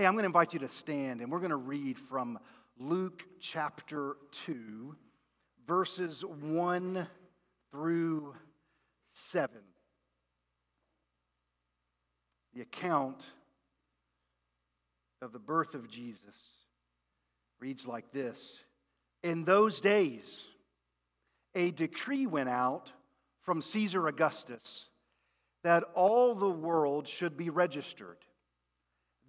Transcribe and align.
Hey, 0.00 0.06
I'm 0.06 0.14
going 0.14 0.22
to 0.22 0.28
invite 0.28 0.54
you 0.54 0.60
to 0.60 0.68
stand 0.68 1.20
and 1.20 1.30
we're 1.30 1.40
going 1.40 1.50
to 1.50 1.56
read 1.56 1.98
from 1.98 2.38
Luke 2.78 3.22
chapter 3.38 4.16
2, 4.46 4.96
verses 5.66 6.24
1 6.24 7.06
through 7.70 8.34
7. 9.10 9.58
The 12.54 12.62
account 12.62 13.26
of 15.20 15.32
the 15.32 15.38
birth 15.38 15.74
of 15.74 15.86
Jesus 15.86 16.38
reads 17.60 17.86
like 17.86 18.10
this 18.10 18.58
In 19.22 19.44
those 19.44 19.82
days, 19.82 20.46
a 21.54 21.72
decree 21.72 22.24
went 22.24 22.48
out 22.48 22.90
from 23.42 23.60
Caesar 23.60 24.08
Augustus 24.08 24.88
that 25.62 25.84
all 25.94 26.34
the 26.34 26.48
world 26.48 27.06
should 27.06 27.36
be 27.36 27.50
registered. 27.50 28.16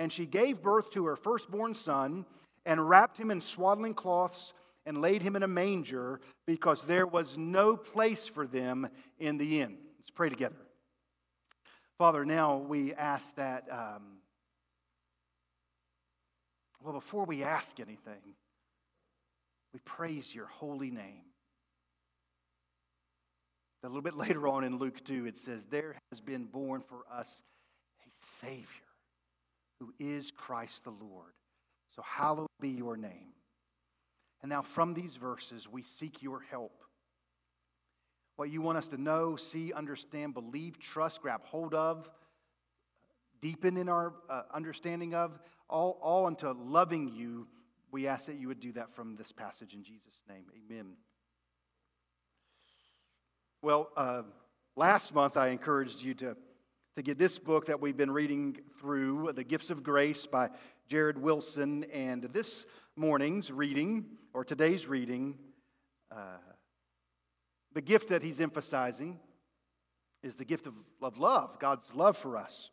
and 0.00 0.10
she 0.10 0.24
gave 0.24 0.62
birth 0.62 0.90
to 0.90 1.04
her 1.04 1.14
firstborn 1.14 1.74
son, 1.74 2.24
and 2.64 2.88
wrapped 2.88 3.18
him 3.18 3.30
in 3.30 3.38
swaddling 3.38 3.92
cloths, 3.92 4.54
and 4.86 5.02
laid 5.02 5.20
him 5.20 5.36
in 5.36 5.42
a 5.42 5.46
manger, 5.46 6.22
because 6.46 6.82
there 6.84 7.06
was 7.06 7.36
no 7.36 7.76
place 7.76 8.26
for 8.26 8.46
them 8.46 8.88
in 9.18 9.36
the 9.36 9.60
inn. 9.60 9.76
Let's 9.98 10.08
pray 10.08 10.30
together. 10.30 10.56
Father, 11.98 12.24
now 12.24 12.56
we 12.56 12.94
ask 12.94 13.34
that, 13.34 13.64
um, 13.70 14.20
well, 16.82 16.94
before 16.94 17.26
we 17.26 17.42
ask 17.42 17.78
anything, 17.78 18.34
we 19.74 19.80
praise 19.84 20.34
your 20.34 20.46
holy 20.46 20.90
name. 20.90 21.24
A 23.84 23.86
little 23.86 24.00
bit 24.00 24.16
later 24.16 24.48
on 24.48 24.64
in 24.64 24.78
Luke 24.78 25.04
2, 25.04 25.26
it 25.26 25.36
says, 25.36 25.66
There 25.68 25.94
has 26.10 26.22
been 26.22 26.46
born 26.46 26.80
for 26.80 27.04
us 27.14 27.42
a 28.00 28.08
Savior 28.40 28.79
who 29.80 29.92
is 29.98 30.30
Christ 30.30 30.84
the 30.84 30.90
Lord. 30.90 31.32
So 31.96 32.02
hallowed 32.02 32.48
be 32.60 32.68
your 32.68 32.96
name. 32.96 33.32
And 34.42 34.48
now, 34.48 34.62
from 34.62 34.94
these 34.94 35.16
verses, 35.16 35.68
we 35.68 35.82
seek 35.82 36.22
your 36.22 36.40
help. 36.50 36.84
What 38.36 38.48
you 38.48 38.62
want 38.62 38.78
us 38.78 38.88
to 38.88 39.00
know, 39.00 39.36
see, 39.36 39.72
understand, 39.72 40.32
believe, 40.32 40.78
trust, 40.78 41.20
grab 41.20 41.44
hold 41.44 41.74
of, 41.74 42.08
deepen 43.42 43.76
in 43.76 43.88
our 43.88 44.14
uh, 44.30 44.42
understanding 44.54 45.14
of, 45.14 45.38
all, 45.68 45.98
all 46.02 46.26
into 46.26 46.50
loving 46.52 47.08
you, 47.08 47.48
we 47.92 48.06
ask 48.06 48.26
that 48.26 48.36
you 48.36 48.48
would 48.48 48.60
do 48.60 48.72
that 48.72 48.94
from 48.94 49.16
this 49.16 49.32
passage 49.32 49.74
in 49.74 49.82
Jesus' 49.82 50.20
name. 50.28 50.44
Amen. 50.56 50.92
Well, 53.62 53.90
uh, 53.96 54.22
last 54.76 55.14
month 55.14 55.36
I 55.36 55.48
encouraged 55.48 56.02
you 56.02 56.14
to, 56.14 56.36
to 57.00 57.04
get 57.04 57.16
this 57.16 57.38
book 57.38 57.64
that 57.64 57.80
we've 57.80 57.96
been 57.96 58.10
reading 58.10 58.58
through, 58.78 59.32
The 59.34 59.42
Gifts 59.42 59.70
of 59.70 59.82
Grace 59.82 60.26
by 60.26 60.50
Jared 60.86 61.16
Wilson. 61.16 61.84
And 61.84 62.24
this 62.24 62.66
morning's 62.94 63.50
reading, 63.50 64.04
or 64.34 64.44
today's 64.44 64.86
reading, 64.86 65.38
uh, 66.14 66.36
the 67.72 67.80
gift 67.80 68.08
that 68.08 68.22
he's 68.22 68.38
emphasizing 68.38 69.18
is 70.22 70.36
the 70.36 70.44
gift 70.44 70.66
of, 70.66 70.74
of 71.00 71.16
love, 71.16 71.58
God's 71.58 71.94
love 71.94 72.18
for 72.18 72.36
us. 72.36 72.68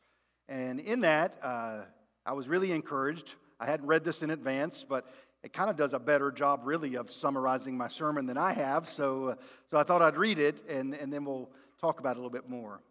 And 0.49 0.81
in 0.81 0.99
that, 1.01 1.37
uh, 1.41 1.83
I 2.25 2.33
was 2.33 2.49
really 2.49 2.73
encouraged. 2.73 3.35
I 3.61 3.65
hadn't 3.65 3.87
read 3.87 4.03
this 4.03 4.23
in 4.23 4.31
advance, 4.31 4.83
but 4.83 5.07
it 5.41 5.53
kind 5.53 5.69
of 5.69 5.77
does 5.77 5.93
a 5.93 5.99
better 5.99 6.33
job, 6.33 6.63
really, 6.65 6.95
of 6.95 7.09
summarizing 7.09 7.77
my 7.77 7.87
sermon 7.87 8.25
than 8.25 8.37
I 8.37 8.51
have. 8.51 8.89
So, 8.89 9.27
uh, 9.29 9.35
so 9.71 9.77
I 9.77 9.83
thought 9.83 10.01
I'd 10.01 10.17
read 10.17 10.37
it 10.37 10.63
and, 10.67 10.95
and 10.95 11.13
then 11.13 11.23
we'll 11.23 11.49
talk 11.79 12.01
about 12.01 12.17
it 12.17 12.19
a 12.19 12.21
little 12.21 12.29
bit 12.29 12.49
more. 12.49 12.81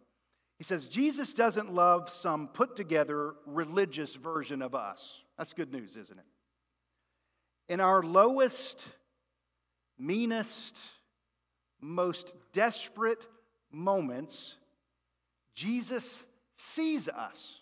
He 0.57 0.63
says, 0.63 0.87
Jesus 0.87 1.33
doesn't 1.33 1.73
love 1.73 2.09
some 2.09 2.47
put 2.47 2.75
together 2.75 3.35
religious 3.45 4.15
version 4.15 4.61
of 4.61 4.73
us. 4.73 5.21
That's 5.37 5.53
good 5.53 5.71
news, 5.71 5.95
isn't 5.95 6.17
it? 6.17 6.25
In 7.69 7.79
our 7.79 8.01
lowest, 8.01 8.83
meanest, 9.99 10.75
most 11.79 12.33
desperate 12.53 13.27
moments, 13.71 14.55
Jesus 15.53 16.21
sees 16.53 17.07
us. 17.07 17.59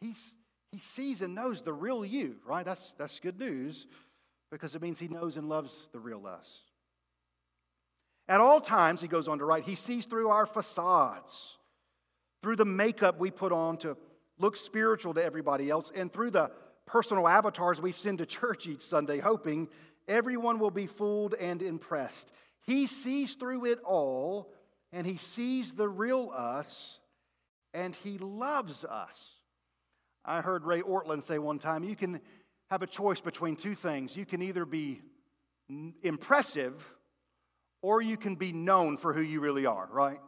He's, 0.00 0.34
he 0.70 0.78
sees 0.78 1.22
and 1.22 1.34
knows 1.34 1.62
the 1.62 1.72
real 1.72 2.04
you, 2.04 2.36
right? 2.44 2.64
That's, 2.64 2.92
that's 2.98 3.20
good 3.20 3.38
news 3.38 3.86
because 4.50 4.74
it 4.74 4.82
means 4.82 4.98
he 4.98 5.08
knows 5.08 5.38
and 5.38 5.48
loves 5.48 5.88
the 5.92 6.00
real 6.00 6.26
us. 6.26 6.60
At 8.28 8.40
all 8.40 8.60
times, 8.60 9.00
he 9.00 9.08
goes 9.08 9.28
on 9.28 9.38
to 9.38 9.44
write, 9.44 9.64
he 9.64 9.74
sees 9.74 10.06
through 10.06 10.28
our 10.28 10.46
facades, 10.46 11.58
through 12.42 12.56
the 12.56 12.64
makeup 12.64 13.18
we 13.18 13.30
put 13.30 13.52
on 13.52 13.76
to 13.78 13.96
look 14.38 14.56
spiritual 14.56 15.14
to 15.14 15.24
everybody 15.24 15.70
else, 15.70 15.92
and 15.94 16.12
through 16.12 16.30
the 16.30 16.50
personal 16.86 17.28
avatars 17.28 17.80
we 17.80 17.92
send 17.92 18.18
to 18.18 18.26
church 18.26 18.66
each 18.66 18.82
Sunday, 18.82 19.18
hoping 19.18 19.68
everyone 20.08 20.58
will 20.58 20.70
be 20.70 20.86
fooled 20.86 21.34
and 21.34 21.62
impressed. 21.62 22.32
He 22.66 22.86
sees 22.86 23.34
through 23.34 23.66
it 23.66 23.80
all, 23.84 24.52
and 24.92 25.06
he 25.06 25.16
sees 25.16 25.74
the 25.74 25.88
real 25.88 26.30
us, 26.34 26.98
and 27.74 27.94
he 27.94 28.18
loves 28.18 28.84
us. 28.84 29.30
I 30.24 30.40
heard 30.40 30.64
Ray 30.64 30.82
Ortlund 30.82 31.22
say 31.22 31.38
one 31.38 31.58
time 31.58 31.82
you 31.82 31.96
can 31.96 32.20
have 32.70 32.82
a 32.82 32.86
choice 32.86 33.20
between 33.20 33.56
two 33.56 33.74
things. 33.74 34.16
You 34.16 34.24
can 34.24 34.42
either 34.42 34.64
be 34.64 35.00
impressive 36.02 36.84
or 37.82 38.00
you 38.00 38.16
can 38.16 38.36
be 38.36 38.52
known 38.52 38.96
for 38.96 39.12
who 39.12 39.20
you 39.20 39.40
really 39.40 39.66
are, 39.66 39.88
right? 39.90 40.20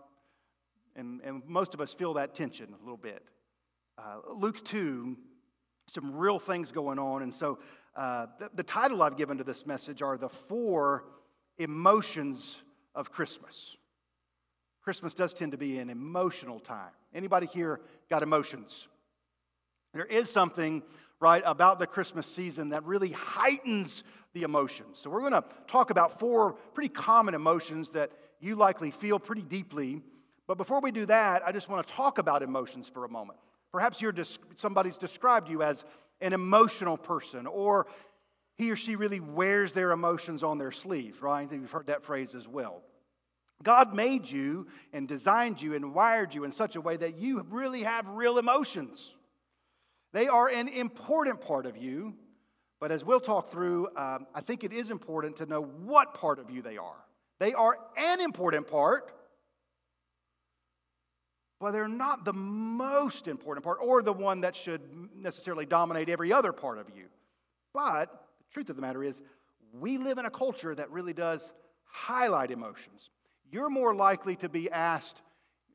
And, 0.97 1.21
and 1.23 1.43
most 1.47 1.75
of 1.75 1.81
us 1.81 1.95
feel 1.95 2.15
that 2.15 2.35
tension 2.35 2.69
a 2.75 2.83
little 2.83 2.97
bit. 2.97 3.23
Uh, 3.97 4.17
Luke 4.35 4.65
2, 4.65 5.17
some 5.89 6.15
real 6.15 6.39
things 6.39 6.73
going 6.73 6.99
on. 6.99 7.23
And 7.23 7.33
so 7.33 7.59
uh, 7.97 8.27
the, 8.39 8.51
the 8.55 8.63
title 8.63 9.03
I've 9.03 9.17
given 9.17 9.39
to 9.39 9.45
this 9.45 9.67
message 9.67 10.03
are 10.03 10.17
the 10.17 10.29
four 10.29 11.05
emotions 11.59 12.61
of 12.95 13.13
Christmas. 13.13 13.77
Christmas 14.83 15.15
does 15.15 15.33
tend 15.33 15.53
to 15.53 15.59
be 15.59 15.79
an 15.79 15.91
emotional 15.91 16.61
time. 16.61 16.93
Anybody 17.15 17.47
here 17.47 17.81
got 18.11 18.23
emotions? 18.23 18.87
There 19.95 20.05
is 20.05 20.29
something, 20.29 20.83
right, 21.25 21.43
about 21.47 21.79
the 21.79 21.87
Christmas 21.87 22.27
season 22.27 22.69
that 22.69 22.85
really 22.85 23.13
heightens 23.13 24.05
the 24.35 24.43
emotions. 24.43 24.99
So, 24.99 25.09
we're 25.09 25.21
going 25.21 25.33
to 25.33 25.45
talk 25.67 25.89
about 25.89 26.21
four 26.21 26.53
pretty 26.75 26.91
common 26.91 27.35
emotions 27.35 27.91
that 27.91 28.13
you 28.41 28.57
likely 28.57 28.91
feel 28.91 29.19
pretty 29.19 29.41
deeply. 29.41 30.03
But 30.47 30.59
before 30.59 30.83
we 30.83 30.93
do 30.93 31.07
that, 31.07 31.43
I 31.47 31.51
just 31.51 31.71
want 31.71 31.87
to 31.87 31.95
talk 31.95 32.19
about 32.19 32.43
emotions 32.43 32.91
for 32.93 33.07
a 33.07 33.09
moment. 33.09 33.39
Perhaps 33.73 34.03
you're 34.03 34.15
somebody's 34.55 34.99
described 34.99 35.49
you 35.49 35.63
as 35.63 35.83
an 36.21 36.35
emotional 36.35 36.99
person, 36.99 37.47
or 37.47 37.87
he 38.59 38.71
or 38.71 38.77
she 38.77 38.95
really 38.95 39.21
wears 39.21 39.73
their 39.73 39.93
emotions 39.93 40.43
on 40.43 40.59
their 40.59 40.73
sleeve, 40.73 41.23
right? 41.23 41.51
You've 41.51 41.71
heard 41.71 41.87
that 41.87 42.05
phrase 42.05 42.35
as 42.35 42.47
well. 42.47 42.83
God 43.63 43.95
made 43.95 44.31
you 44.31 44.67
and 44.93 45.09
designed 45.09 45.63
you 45.63 45.75
and 45.75 45.95
wired 45.95 46.35
you 46.35 46.45
in 46.45 46.53
such 46.53 46.77
a 46.77 46.83
way 46.83 46.99
that 46.99 47.17
you 47.17 47.47
really 47.49 47.85
have 47.85 48.07
real 48.11 48.37
emotions. 48.37 49.15
They 50.15 50.29
are 50.29 50.47
an 50.47 50.69
important 50.69 51.41
part 51.41 51.67
of 51.67 51.77
you, 51.77 52.15
but 52.79 52.93
as 52.93 53.05
we'll 53.05 53.19
talk 53.19 53.51
through, 53.51 53.89
um, 53.97 54.29
I 54.33 54.43
think 54.43 54.63
it 54.63 54.73
is 54.73 54.93
important 54.93 55.35
to 55.39 55.47
know 55.47 55.63
what 55.63 56.15
part 56.15 56.39
of 56.39 56.49
you 56.51 56.63
they 56.63 56.77
are. 56.77 57.05
They 57.41 57.53
are 57.53 57.77
an 57.97 58.21
important 58.21 58.69
part, 58.69 59.13
but 61.59 61.73
they're 61.73 61.89
not 61.89 62.25
the 62.25 62.33
most 62.33 63.27
important 63.27 63.65
part 63.65 63.79
or 63.83 64.03
the 64.03 64.13
one 64.13 64.43
that 64.43 64.55
should 64.55 64.83
necessarily 65.17 65.67
dominate 65.67 66.09
every 66.09 66.33
other 66.33 66.53
part 66.53 66.79
of 66.79 66.87
you. 66.97 67.07
But 67.73 68.07
the 68.39 68.53
truth 68.53 68.71
of 68.71 68.77
the 68.77 68.83
matter 68.83 69.03
is, 69.03 69.21
we 69.73 69.99
live 69.99 70.19
in 70.19 70.27
a 70.27 70.31
culture 70.31 70.77
that 70.77 70.93
really 70.93 71.13
does 71.13 71.53
highlight 71.87 72.53
emotions. 72.53 73.11
You're 73.51 73.69
more 73.69 73.97
likely 73.97 74.37
to 74.37 74.49
be 74.49 74.71
asked 74.71 75.23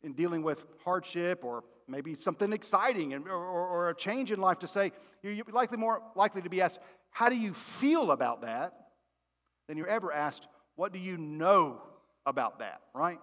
in 0.01 0.13
dealing 0.13 0.43
with 0.43 0.65
hardship 0.85 1.43
or 1.43 1.65
maybe 1.89 2.15
something 2.19 2.53
exciting 2.53 3.13
or, 3.13 3.29
or, 3.29 3.67
or 3.67 3.89
a 3.89 3.95
change 3.95 4.31
in 4.31 4.39
life 4.39 4.59
to 4.59 4.67
say, 4.67 4.91
you're 5.23 5.43
likely 5.51 5.77
more 5.77 6.01
likely 6.15 6.41
to 6.41 6.49
be 6.49 6.61
asked, 6.61 6.79
How 7.11 7.29
do 7.29 7.35
you 7.35 7.53
feel 7.53 8.11
about 8.11 8.41
that? 8.41 8.73
than 9.67 9.77
you're 9.77 9.87
ever 9.87 10.11
asked, 10.11 10.47
What 10.75 10.93
do 10.93 10.99
you 10.99 11.17
know 11.17 11.81
about 12.25 12.59
that, 12.59 12.81
right? 12.93 13.19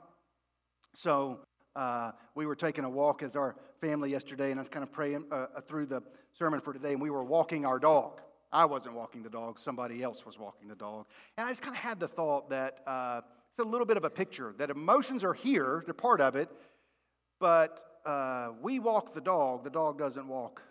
So, 0.94 1.40
Uh, 1.76 2.10
we 2.34 2.46
were 2.46 2.56
taking 2.56 2.84
a 2.84 2.88
walk 2.88 3.22
as 3.22 3.36
our 3.36 3.54
family 3.80 4.10
yesterday, 4.10 4.50
and 4.50 4.58
I 4.58 4.62
was 4.62 4.70
kind 4.70 4.82
of 4.82 4.90
praying 4.90 5.24
uh, 5.30 5.34
uh, 5.34 5.60
through 5.60 5.86
the 5.86 6.00
sermon 6.32 6.60
for 6.60 6.72
today, 6.72 6.92
and 6.92 7.02
we 7.02 7.10
were 7.10 7.22
walking 7.22 7.66
our 7.66 7.78
dog. 7.78 8.22
I 8.50 8.64
wasn't 8.64 8.94
walking 8.94 9.22
the 9.22 9.28
dog, 9.28 9.58
somebody 9.58 10.02
else 10.02 10.24
was 10.24 10.38
walking 10.38 10.68
the 10.68 10.74
dog. 10.74 11.04
And 11.36 11.46
I 11.46 11.50
just 11.50 11.60
kind 11.60 11.76
of 11.76 11.82
had 11.82 12.00
the 12.00 12.08
thought 12.08 12.48
that 12.48 12.80
uh, 12.86 13.20
it's 13.50 13.66
a 13.66 13.68
little 13.68 13.86
bit 13.86 13.98
of 13.98 14.04
a 14.04 14.10
picture 14.10 14.54
that 14.56 14.70
emotions 14.70 15.22
are 15.22 15.34
here, 15.34 15.82
they're 15.84 15.92
part 15.92 16.22
of 16.22 16.34
it, 16.34 16.48
but 17.40 17.95
uh, 18.06 18.52
we 18.62 18.78
walk 18.78 19.14
the 19.14 19.20
dog, 19.20 19.64
the 19.64 19.70
dog 19.70 19.98
doesn't 19.98 20.28
walk 20.28 20.62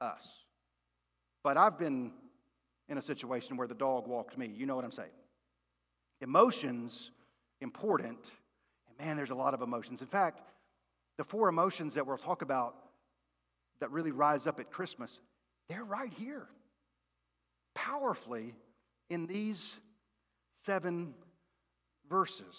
us. 0.00 0.28
But 1.42 1.56
I've 1.56 1.78
been 1.78 2.10
in 2.88 2.98
a 2.98 3.02
situation 3.02 3.56
where 3.56 3.68
the 3.68 3.74
dog 3.74 4.08
walked 4.08 4.36
me. 4.36 4.52
You 4.54 4.66
know 4.66 4.74
what 4.74 4.84
I'm 4.84 4.92
saying? 4.92 5.08
Emotions, 6.20 7.12
important. 7.60 8.18
And 8.88 9.06
man, 9.06 9.16
there's 9.16 9.30
a 9.30 9.34
lot 9.34 9.54
of 9.54 9.62
emotions. 9.62 10.02
In 10.02 10.08
fact, 10.08 10.42
the 11.16 11.24
four 11.24 11.48
emotions 11.48 11.94
that 11.94 12.06
we'll 12.06 12.18
talk 12.18 12.42
about 12.42 12.74
that 13.80 13.90
really 13.90 14.10
rise 14.10 14.46
up 14.46 14.58
at 14.60 14.70
Christmas, 14.70 15.20
they're 15.68 15.84
right 15.84 16.12
here, 16.12 16.48
powerfully 17.74 18.54
in 19.08 19.26
these 19.26 19.74
seven 20.56 21.14
verses. 22.08 22.56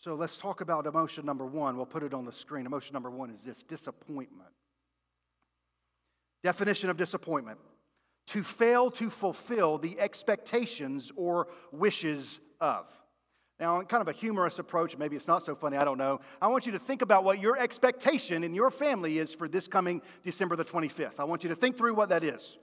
So 0.00 0.14
let's 0.14 0.38
talk 0.38 0.62
about 0.62 0.86
emotion 0.86 1.26
number 1.26 1.44
one. 1.44 1.76
We'll 1.76 1.86
put 1.86 2.02
it 2.02 2.14
on 2.14 2.24
the 2.24 2.32
screen. 2.32 2.64
Emotion 2.64 2.94
number 2.94 3.10
one 3.10 3.30
is 3.30 3.42
this 3.42 3.62
disappointment. 3.62 4.50
Definition 6.42 6.88
of 6.88 6.96
disappointment 6.96 7.58
to 8.28 8.42
fail 8.42 8.90
to 8.92 9.10
fulfill 9.10 9.76
the 9.76 9.98
expectations 9.98 11.10
or 11.16 11.48
wishes 11.72 12.38
of. 12.60 12.86
Now, 13.58 13.80
in 13.80 13.86
kind 13.86 14.00
of 14.00 14.08
a 14.08 14.12
humorous 14.12 14.58
approach, 14.58 14.96
maybe 14.96 15.16
it's 15.16 15.26
not 15.26 15.44
so 15.44 15.54
funny, 15.54 15.76
I 15.76 15.84
don't 15.84 15.98
know. 15.98 16.20
I 16.40 16.46
want 16.46 16.64
you 16.64 16.72
to 16.72 16.78
think 16.78 17.02
about 17.02 17.24
what 17.24 17.40
your 17.40 17.58
expectation 17.58 18.42
in 18.42 18.54
your 18.54 18.70
family 18.70 19.18
is 19.18 19.34
for 19.34 19.48
this 19.48 19.66
coming 19.66 20.00
December 20.22 20.56
the 20.56 20.64
25th. 20.64 21.18
I 21.18 21.24
want 21.24 21.42
you 21.42 21.50
to 21.50 21.56
think 21.56 21.76
through 21.76 21.94
what 21.94 22.08
that 22.08 22.24
is, 22.24 22.56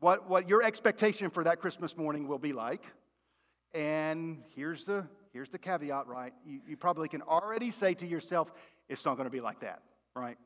what, 0.00 0.28
what 0.28 0.48
your 0.48 0.62
expectation 0.62 1.30
for 1.30 1.44
that 1.44 1.60
Christmas 1.60 1.96
morning 1.96 2.26
will 2.26 2.38
be 2.38 2.52
like. 2.52 2.82
And 3.74 4.42
here's 4.56 4.84
the, 4.84 5.06
here's 5.34 5.50
the 5.50 5.58
caveat, 5.58 6.06
right? 6.06 6.32
You, 6.46 6.60
you 6.66 6.76
probably 6.76 7.08
can 7.08 7.20
already 7.20 7.72
say 7.72 7.92
to 7.94 8.06
yourself, 8.06 8.52
it's 8.88 9.04
not 9.04 9.16
going 9.16 9.26
to 9.26 9.30
be 9.30 9.40
like 9.40 9.60
that, 9.60 9.82
right? 10.16 10.38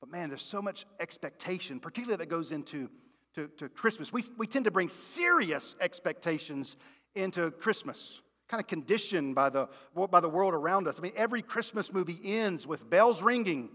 But 0.00 0.10
man, 0.10 0.28
there's 0.28 0.42
so 0.42 0.60
much 0.60 0.84
expectation, 1.00 1.80
particularly 1.80 2.18
that 2.18 2.28
goes 2.28 2.52
into 2.52 2.90
to, 3.36 3.46
to 3.58 3.68
Christmas. 3.68 4.12
We, 4.12 4.24
we 4.36 4.46
tend 4.46 4.64
to 4.64 4.70
bring 4.70 4.88
serious 4.88 5.76
expectations 5.80 6.76
into 7.14 7.52
Christmas, 7.52 8.20
kind 8.48 8.60
of 8.60 8.66
conditioned 8.66 9.36
by 9.36 9.50
the, 9.50 9.68
by 10.10 10.20
the 10.20 10.28
world 10.28 10.52
around 10.52 10.88
us. 10.88 10.98
I 10.98 11.02
mean, 11.02 11.12
every 11.14 11.42
Christmas 11.42 11.92
movie 11.92 12.18
ends 12.24 12.66
with 12.66 12.88
bells 12.90 13.22
ringing, 13.22 13.70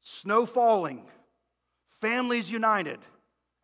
snow 0.00 0.46
falling, 0.46 1.04
families 2.00 2.50
united, 2.50 3.00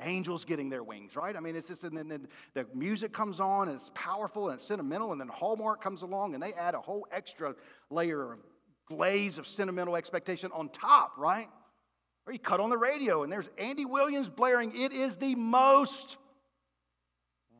angels 0.03 0.45
getting 0.45 0.69
their 0.69 0.83
wings, 0.83 1.17
right? 1.17 1.37
I 1.37 1.41
mean, 1.41 1.56
it's 1.56 1.69
just, 1.69 1.85
and 1.85 1.97
then 1.97 2.29
the 2.55 2.67
music 2.75 3.12
comes 3.12 3.41
on 3.41 3.69
and 3.69 3.77
it's 3.77 3.91
powerful 3.95 4.49
and 4.49 4.56
it's 4.56 4.67
sentimental, 4.67 5.12
and 5.12 5.21
then 5.21 5.29
Hallmark 5.29 5.83
comes 5.83 6.03
along 6.03 6.35
and 6.35 6.43
they 6.43 6.53
add 6.53 6.75
a 6.75 6.81
whole 6.81 7.06
extra 7.11 7.55
layer 7.91 8.33
of 8.33 8.39
glaze 8.87 9.39
of 9.39 9.47
sentimental 9.47 9.97
expectation 9.97 10.50
on 10.55 10.69
top, 10.71 11.12
right? 11.19 11.49
Or 12.27 12.33
you 12.33 12.39
cut 12.39 12.61
on 12.61 12.71
the 12.71 12.79
radio 12.79 13.23
and 13.23 13.33
there's 13.33 13.49
Andy 13.59 13.85
Williams 13.85 14.29
blaring, 14.29 14.79
It 14.79 14.93
is 14.93 15.17
the 15.17 15.35
most 15.35 16.17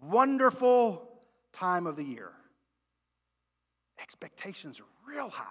wonderful 0.03 1.09
time 1.53 1.87
of 1.87 1.97
the 1.97 2.05
year. 2.05 2.33
Expectations 4.01 4.81
are 4.81 5.13
real 5.13 5.29
high. 5.29 5.45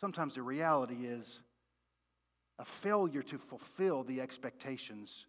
Sometimes 0.00 0.34
the 0.34 0.42
reality 0.42 1.04
is 1.04 1.40
a 2.60 2.64
failure 2.64 3.22
to 3.22 3.38
fulfill 3.38 4.04
the 4.04 4.20
expectations 4.20 5.24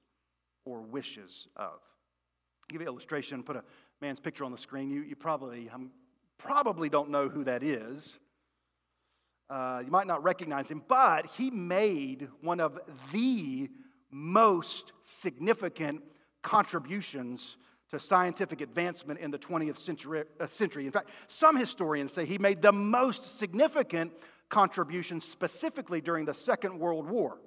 or 0.65 0.81
wishes 0.81 1.47
of. 1.55 1.71
I'll 1.71 2.67
give 2.67 2.81
you 2.81 2.87
an 2.87 2.91
illustration, 2.91 3.41
put 3.41 3.55
a 3.55 3.63
man's 4.01 4.19
picture 4.19 4.43
on 4.43 4.51
the 4.51 4.57
screen. 4.57 4.91
You, 4.91 5.01
you 5.01 5.15
probably, 5.15 5.69
um, 5.69 5.91
probably 6.37 6.89
don't 6.89 7.09
know 7.09 7.29
who 7.29 7.45
that 7.45 7.63
is. 7.63 8.19
Uh, 9.49 9.81
you 9.83 9.91
might 9.91 10.07
not 10.07 10.21
recognize 10.23 10.69
him, 10.69 10.83
but 10.87 11.25
he 11.25 11.49
made 11.49 12.27
one 12.41 12.59
of 12.59 12.77
the 13.13 13.69
most 14.11 14.91
significant 15.01 16.01
contributions 16.41 17.55
to 17.91 17.99
scientific 17.99 18.61
advancement 18.61 19.19
in 19.19 19.31
the 19.31 19.39
20th 19.39 19.77
century, 19.77 20.23
uh, 20.39 20.47
century. 20.47 20.85
In 20.85 20.91
fact, 20.91 21.09
some 21.27 21.55
historians 21.55 22.11
say 22.11 22.25
he 22.25 22.37
made 22.37 22.61
the 22.61 22.71
most 22.71 23.37
significant 23.37 24.11
contribution 24.51 25.19
specifically 25.19 26.01
during 26.01 26.25
the 26.25 26.33
Second 26.33 26.77
World 26.77 27.09
War. 27.09 27.39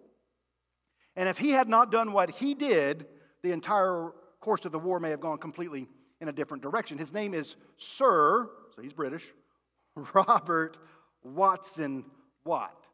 And 1.15 1.29
if 1.29 1.39
he 1.39 1.51
had 1.51 1.69
not 1.69 1.93
done 1.93 2.13
what 2.13 2.31
he 2.31 2.55
did, 2.55 3.07
the 3.43 3.53
entire 3.53 4.11
course 4.41 4.65
of 4.65 4.73
the 4.73 4.79
war 4.79 4.99
may 4.99 5.11
have 5.11 5.21
gone 5.21 5.39
completely 5.39 5.87
in 6.21 6.29
a 6.29 6.33
different 6.33 6.63
direction. 6.63 6.99
His 6.99 7.13
name 7.13 7.35
is 7.35 7.55
Sir, 7.77 8.51
so 8.75 8.83
he's 8.83 8.93
British, 8.93 9.33
Robert 10.15 10.79
Watson 11.23 12.05
Watt. 12.45 12.87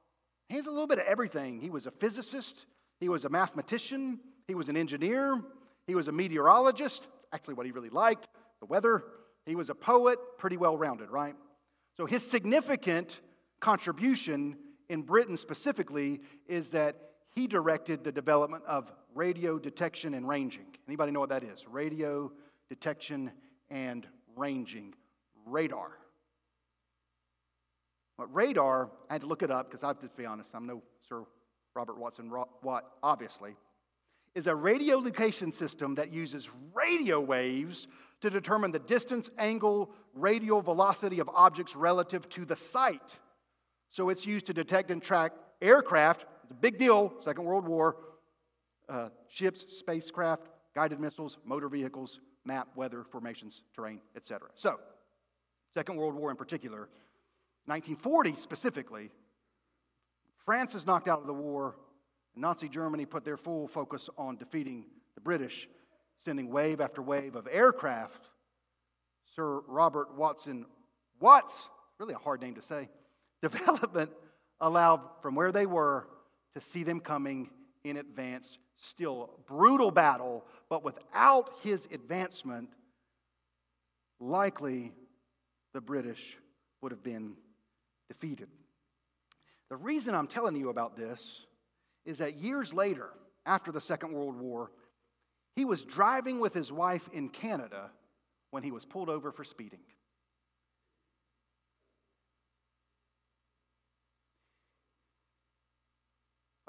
He's 0.48 0.66
a 0.66 0.70
little 0.70 0.86
bit 0.86 0.98
of 0.98 1.06
everything. 1.06 1.60
He 1.60 1.70
was 1.70 1.86
a 1.86 1.90
physicist, 1.90 2.66
he 2.98 3.08
was 3.08 3.24
a 3.24 3.30
mathematician, 3.30 4.18
he 4.46 4.54
was 4.54 4.68
an 4.68 4.76
engineer, 4.76 5.40
he 5.86 5.94
was 5.94 6.08
a 6.08 6.12
meteorologist. 6.12 7.06
That's 7.12 7.26
actually 7.32 7.54
what 7.54 7.66
he 7.66 7.72
really 7.72 7.88
liked 7.88 8.28
the 8.60 8.66
weather. 8.66 9.04
He 9.46 9.56
was 9.56 9.70
a 9.70 9.74
poet, 9.74 10.18
pretty 10.38 10.56
well 10.56 10.76
rounded, 10.76 11.10
right? 11.10 11.34
So 11.96 12.06
his 12.06 12.28
significant 12.28 13.20
contribution 13.60 14.56
in 14.88 15.02
Britain 15.02 15.36
specifically 15.36 16.20
is 16.48 16.70
that 16.70 16.96
he 17.34 17.46
directed 17.46 18.02
the 18.02 18.12
development 18.12 18.64
of 18.66 18.90
radio 19.14 19.58
detection 19.58 20.14
and 20.14 20.26
ranging. 20.26 20.66
Anybody 20.88 21.12
know 21.12 21.20
what 21.20 21.28
that 21.28 21.44
is? 21.44 21.66
Radio 21.68 22.32
detection 22.68 23.30
and 23.70 24.06
ranging. 24.36 24.94
Radar. 25.46 25.92
But 28.18 28.34
radar, 28.34 28.90
I 29.08 29.14
had 29.14 29.22
to 29.22 29.26
look 29.26 29.42
it 29.42 29.50
up 29.50 29.70
because 29.70 29.82
I 29.82 29.88
have 29.88 29.98
to 30.00 30.08
be 30.16 30.26
honest, 30.26 30.50
I'm 30.54 30.66
no 30.66 30.82
Sir 31.08 31.22
Robert 31.74 31.98
Watson 31.98 32.30
Watt, 32.62 32.84
obviously, 33.02 33.54
is 34.34 34.46
a 34.46 34.54
radio 34.54 34.98
location 34.98 35.52
system 35.52 35.94
that 35.94 36.12
uses 36.12 36.50
radio 36.74 37.20
waves 37.20 37.88
to 38.20 38.30
determine 38.30 38.70
the 38.70 38.78
distance, 38.78 39.30
angle, 39.38 39.90
radial 40.14 40.60
velocity 40.60 41.20
of 41.20 41.30
objects 41.32 41.74
relative 41.74 42.28
to 42.28 42.44
the 42.44 42.56
site. 42.56 43.18
So 43.90 44.08
it's 44.08 44.24
used 44.24 44.46
to 44.46 44.54
detect 44.54 44.90
and 44.90 45.02
track 45.02 45.32
aircraft. 45.60 46.26
It's 46.42 46.52
a 46.52 46.54
big 46.54 46.78
deal, 46.78 47.12
Second 47.20 47.44
World 47.44 47.66
War. 47.66 47.96
Uh, 48.88 49.08
ships, 49.28 49.64
spacecraft, 49.68 50.48
guided 50.74 50.98
missiles, 50.98 51.38
motor 51.44 51.68
vehicles, 51.68 52.20
map, 52.44 52.68
weather, 52.74 53.04
formations, 53.04 53.62
terrain, 53.74 54.00
etc. 54.16 54.48
So, 54.54 54.80
Second 55.72 55.96
World 55.96 56.14
War 56.14 56.30
in 56.30 56.36
particular 56.36 56.88
1940 57.66 58.34
specifically, 58.34 59.10
France 60.44 60.74
is 60.74 60.86
knocked 60.86 61.06
out 61.06 61.20
of 61.20 61.26
the 61.26 61.34
war. 61.34 61.76
Nazi 62.34 62.68
Germany 62.68 63.06
put 63.06 63.24
their 63.24 63.36
full 63.36 63.68
focus 63.68 64.08
on 64.16 64.36
defeating 64.36 64.86
the 65.14 65.20
British, 65.20 65.68
sending 66.18 66.50
wave 66.50 66.80
after 66.80 67.02
wave 67.02 67.36
of 67.36 67.46
aircraft. 67.50 68.28
Sir 69.36 69.60
Robert 69.68 70.16
Watson 70.16 70.66
Watts, 71.20 71.68
really 71.98 72.14
a 72.14 72.18
hard 72.18 72.40
name 72.40 72.54
to 72.54 72.62
say, 72.62 72.88
development 73.42 74.10
allowed 74.60 75.00
from 75.22 75.34
where 75.34 75.52
they 75.52 75.66
were 75.66 76.06
to 76.54 76.60
see 76.60 76.82
them 76.82 77.00
coming 77.00 77.50
in 77.84 77.96
advance. 77.96 78.58
Still 78.76 79.30
brutal 79.46 79.90
battle, 79.90 80.44
but 80.68 80.84
without 80.84 81.50
his 81.62 81.86
advancement, 81.92 82.70
likely 84.18 84.92
the 85.72 85.80
British 85.80 86.36
would 86.80 86.92
have 86.92 87.02
been 87.02 87.34
defeated. 88.08 88.48
The 89.68 89.76
reason 89.76 90.14
I'm 90.14 90.26
telling 90.26 90.56
you 90.56 90.70
about 90.70 90.96
this 90.96 91.46
is 92.04 92.18
that 92.18 92.36
years 92.36 92.72
later, 92.72 93.10
after 93.46 93.70
the 93.70 93.80
Second 93.80 94.12
World 94.12 94.36
War, 94.36 94.70
he 95.56 95.64
was 95.64 95.82
driving 95.82 96.40
with 96.40 96.54
his 96.54 96.72
wife 96.72 97.08
in 97.12 97.28
Canada 97.28 97.90
when 98.50 98.62
he 98.62 98.70
was 98.70 98.84
pulled 98.84 99.08
over 99.08 99.30
for 99.30 99.44
speeding. 99.44 99.80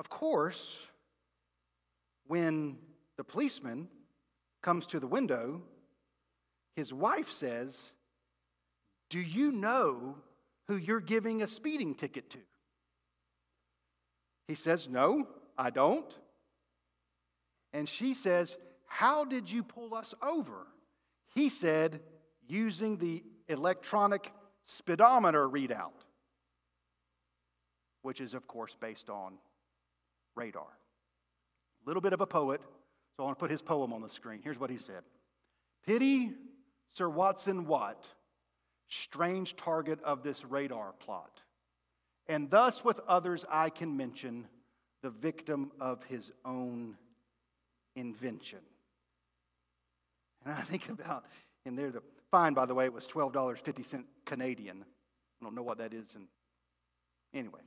Of 0.02 0.10
course, 0.10 0.80
when 2.26 2.80
the 3.18 3.24
policeman 3.24 3.88
comes 4.64 4.88
to 4.88 5.00
the 5.00 5.06
window, 5.06 5.62
his 6.76 6.92
wife 6.92 7.30
says, 7.30 7.92
Do 9.12 9.20
you 9.20 9.52
know 9.52 10.16
who 10.68 10.78
you're 10.78 11.02
giving 11.02 11.44
a 11.44 11.48
speeding 11.48 11.94
ticket 11.94 12.32
to? 12.32 12.40
He 14.48 14.56
says, 14.56 14.90
No, 14.90 15.28
I 15.56 15.70
don't. 15.70 16.12
And 17.72 17.88
she 17.88 18.16
says, 18.16 18.58
How 18.88 19.24
did 19.24 19.52
you 19.52 19.62
pull 19.62 19.94
us 19.94 20.16
over? 20.24 20.66
He 21.36 21.48
said, 21.48 22.00
Using 22.48 22.98
the 22.98 23.24
electronic 23.50 24.34
speedometer 24.66 25.48
readout, 25.48 25.94
which 28.02 28.20
is, 28.20 28.34
of 28.34 28.48
course, 28.48 28.76
based 28.82 29.08
on 29.08 29.34
radar. 30.42 30.64
A 30.64 31.90
little 31.90 32.02
bit 32.02 32.14
of 32.14 32.22
a 32.22 32.26
poet, 32.26 32.62
so 33.16 33.24
I 33.24 33.26
want 33.26 33.38
to 33.38 33.40
put 33.40 33.52
his 33.52 33.62
poem 33.62 33.94
on 33.94 34.02
the 34.02 34.10
screen. 34.10 34.40
Here's 34.44 34.60
what 34.60 34.70
he 34.70 34.78
said 34.78 35.04
Pity 35.86 36.32
Sir 36.94 37.08
Watson 37.08 37.68
Watt, 37.68 38.08
strange 38.88 39.56
target 39.56 40.02
of 40.04 40.24
this 40.24 40.44
radar 40.44 40.94
plot. 40.94 41.42
And 42.28 42.50
thus, 42.50 42.84
with 42.84 43.00
others, 43.08 43.46
I 43.50 43.70
can 43.70 43.96
mention 43.96 44.48
the 45.04 45.10
victim 45.10 45.72
of 45.80 46.04
his 46.04 46.32
own 46.44 46.96
invention. 47.96 48.60
And 50.46 50.54
I 50.54 50.62
think 50.62 50.90
about 50.90 51.26
him 51.66 51.76
there. 51.76 51.92
The 51.92 52.02
fine, 52.32 52.54
by 52.54 52.66
the 52.66 52.74
way, 52.74 52.86
it 52.86 52.94
was 52.94 53.06
$12.50 53.06 54.04
Canadian. 54.26 54.84
I 54.84 55.46
don't 55.46 55.56
know 55.56 55.64
what 55.64 55.78
that 55.80 55.94
is. 55.94 56.16
And 56.16 56.28
anyway, 57.34 57.62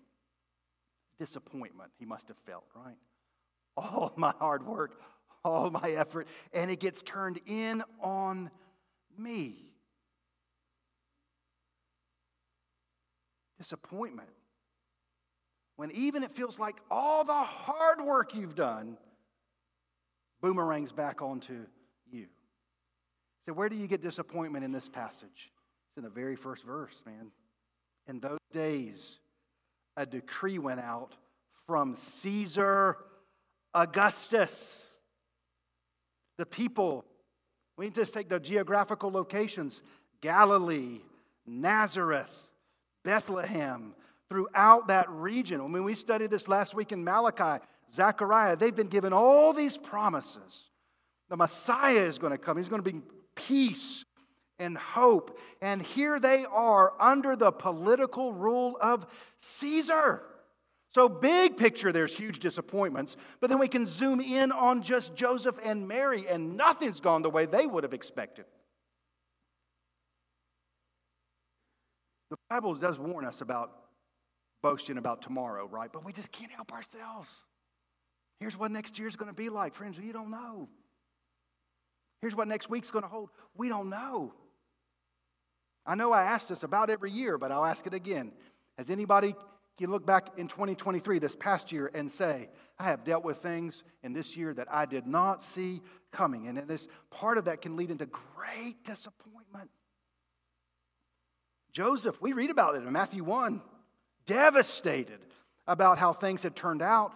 disappointment 1.18 1.90
he 1.98 2.04
must 2.04 2.28
have 2.28 2.38
felt, 2.46 2.64
right? 2.74 2.96
All 3.76 4.12
my 4.16 4.32
hard 4.38 4.64
work, 4.64 5.00
all 5.44 5.68
my 5.70 5.90
effort, 5.90 6.28
and 6.52 6.70
it 6.70 6.78
gets 6.78 7.02
turned 7.02 7.40
in 7.46 7.82
on 8.00 8.50
me. 9.18 9.72
Disappointment. 13.58 14.28
When 15.76 15.90
even 15.90 16.22
it 16.22 16.30
feels 16.30 16.58
like 16.58 16.76
all 16.88 17.24
the 17.24 17.32
hard 17.32 18.00
work 18.00 18.34
you've 18.34 18.54
done 18.54 18.96
boomerangs 20.40 20.92
back 20.92 21.22
onto 21.22 21.66
you. 22.10 22.26
So, 23.46 23.54
where 23.54 23.68
do 23.68 23.76
you 23.76 23.86
get 23.86 24.02
disappointment 24.02 24.64
in 24.64 24.72
this 24.72 24.88
passage? 24.88 25.50
It's 25.88 25.96
in 25.96 26.04
the 26.04 26.10
very 26.10 26.36
first 26.36 26.64
verse, 26.64 27.02
man. 27.04 27.30
In 28.06 28.20
those 28.20 28.38
days, 28.52 29.16
a 29.96 30.06
decree 30.06 30.58
went 30.58 30.80
out 30.80 31.12
from 31.66 31.94
Caesar 31.94 32.96
Augustus. 33.74 34.88
The 36.38 36.46
people, 36.46 37.04
we 37.76 37.90
just 37.90 38.12
take 38.12 38.28
the 38.28 38.40
geographical 38.40 39.10
locations 39.10 39.82
Galilee, 40.20 41.00
Nazareth, 41.46 42.32
Bethlehem, 43.04 43.94
throughout 44.30 44.88
that 44.88 45.08
region. 45.10 45.60
I 45.60 45.66
mean, 45.66 45.84
we 45.84 45.94
studied 45.94 46.30
this 46.30 46.48
last 46.48 46.74
week 46.74 46.92
in 46.92 47.04
Malachi, 47.04 47.62
Zechariah. 47.92 48.56
They've 48.56 48.74
been 48.74 48.88
given 48.88 49.12
all 49.12 49.52
these 49.52 49.76
promises. 49.76 50.70
The 51.28 51.36
Messiah 51.36 52.04
is 52.04 52.18
going 52.18 52.32
to 52.32 52.38
come, 52.38 52.56
He's 52.56 52.68
going 52.68 52.82
to 52.82 52.90
bring 52.90 53.02
peace 53.34 54.04
and 54.58 54.76
hope. 54.76 55.38
And 55.60 55.82
here 55.82 56.18
they 56.18 56.44
are 56.44 56.92
under 57.00 57.36
the 57.36 57.52
political 57.52 58.32
rule 58.32 58.78
of 58.80 59.06
Caesar. 59.38 60.22
So, 60.90 61.08
big 61.08 61.56
picture, 61.56 61.90
there's 61.90 62.16
huge 62.16 62.38
disappointments, 62.38 63.16
but 63.40 63.50
then 63.50 63.58
we 63.58 63.66
can 63.66 63.84
zoom 63.84 64.20
in 64.20 64.52
on 64.52 64.80
just 64.80 65.16
Joseph 65.16 65.58
and 65.64 65.88
Mary, 65.88 66.26
and 66.28 66.56
nothing's 66.56 67.00
gone 67.00 67.22
the 67.22 67.30
way 67.30 67.46
they 67.46 67.66
would 67.66 67.82
have 67.82 67.92
expected. 67.92 68.44
The 72.30 72.36
Bible 72.48 72.76
does 72.76 72.96
warn 72.96 73.24
us 73.24 73.40
about 73.40 73.72
boasting 74.62 74.96
about 74.96 75.20
tomorrow, 75.20 75.66
right? 75.66 75.90
But 75.92 76.04
we 76.04 76.12
just 76.12 76.30
can't 76.30 76.50
help 76.52 76.72
ourselves. 76.72 77.28
Here's 78.40 78.56
what 78.56 78.70
next 78.70 78.98
year's 78.98 79.16
going 79.16 79.30
to 79.30 79.34
be 79.34 79.48
like. 79.48 79.74
Friends, 79.74 79.98
you 79.98 80.12
don't 80.12 80.30
know. 80.30 80.68
Here's 82.22 82.34
what 82.34 82.48
next 82.48 82.70
week's 82.70 82.90
going 82.90 83.02
to 83.02 83.08
hold. 83.08 83.30
We 83.56 83.68
don't 83.68 83.90
know. 83.90 84.32
I 85.86 85.94
know 85.94 86.12
I 86.12 86.22
ask 86.22 86.48
this 86.48 86.62
about 86.62 86.90
every 86.90 87.10
year, 87.10 87.38
but 87.38 87.52
I'll 87.52 87.64
ask 87.64 87.86
it 87.86 87.94
again. 87.94 88.32
Has 88.78 88.90
anybody 88.90 89.34
can 89.76 89.90
look 89.90 90.06
back 90.06 90.38
in 90.38 90.46
2023, 90.48 91.18
this 91.18 91.34
past 91.34 91.72
year, 91.72 91.90
and 91.94 92.10
say, 92.10 92.48
I 92.78 92.84
have 92.84 93.04
dealt 93.04 93.24
with 93.24 93.38
things 93.38 93.82
in 94.02 94.12
this 94.12 94.36
year 94.36 94.54
that 94.54 94.68
I 94.70 94.86
did 94.86 95.06
not 95.06 95.42
see 95.42 95.82
coming. 96.12 96.46
And 96.46 96.58
this 96.68 96.86
part 97.10 97.38
of 97.38 97.46
that 97.46 97.60
can 97.60 97.76
lead 97.76 97.90
into 97.90 98.06
great 98.06 98.84
disappointment. 98.84 99.70
Joseph, 101.72 102.20
we 102.22 102.32
read 102.32 102.50
about 102.50 102.76
it 102.76 102.84
in 102.84 102.92
Matthew 102.92 103.24
1, 103.24 103.60
devastated 104.26 105.18
about 105.66 105.98
how 105.98 106.12
things 106.12 106.44
had 106.44 106.54
turned 106.54 106.82
out 106.82 107.12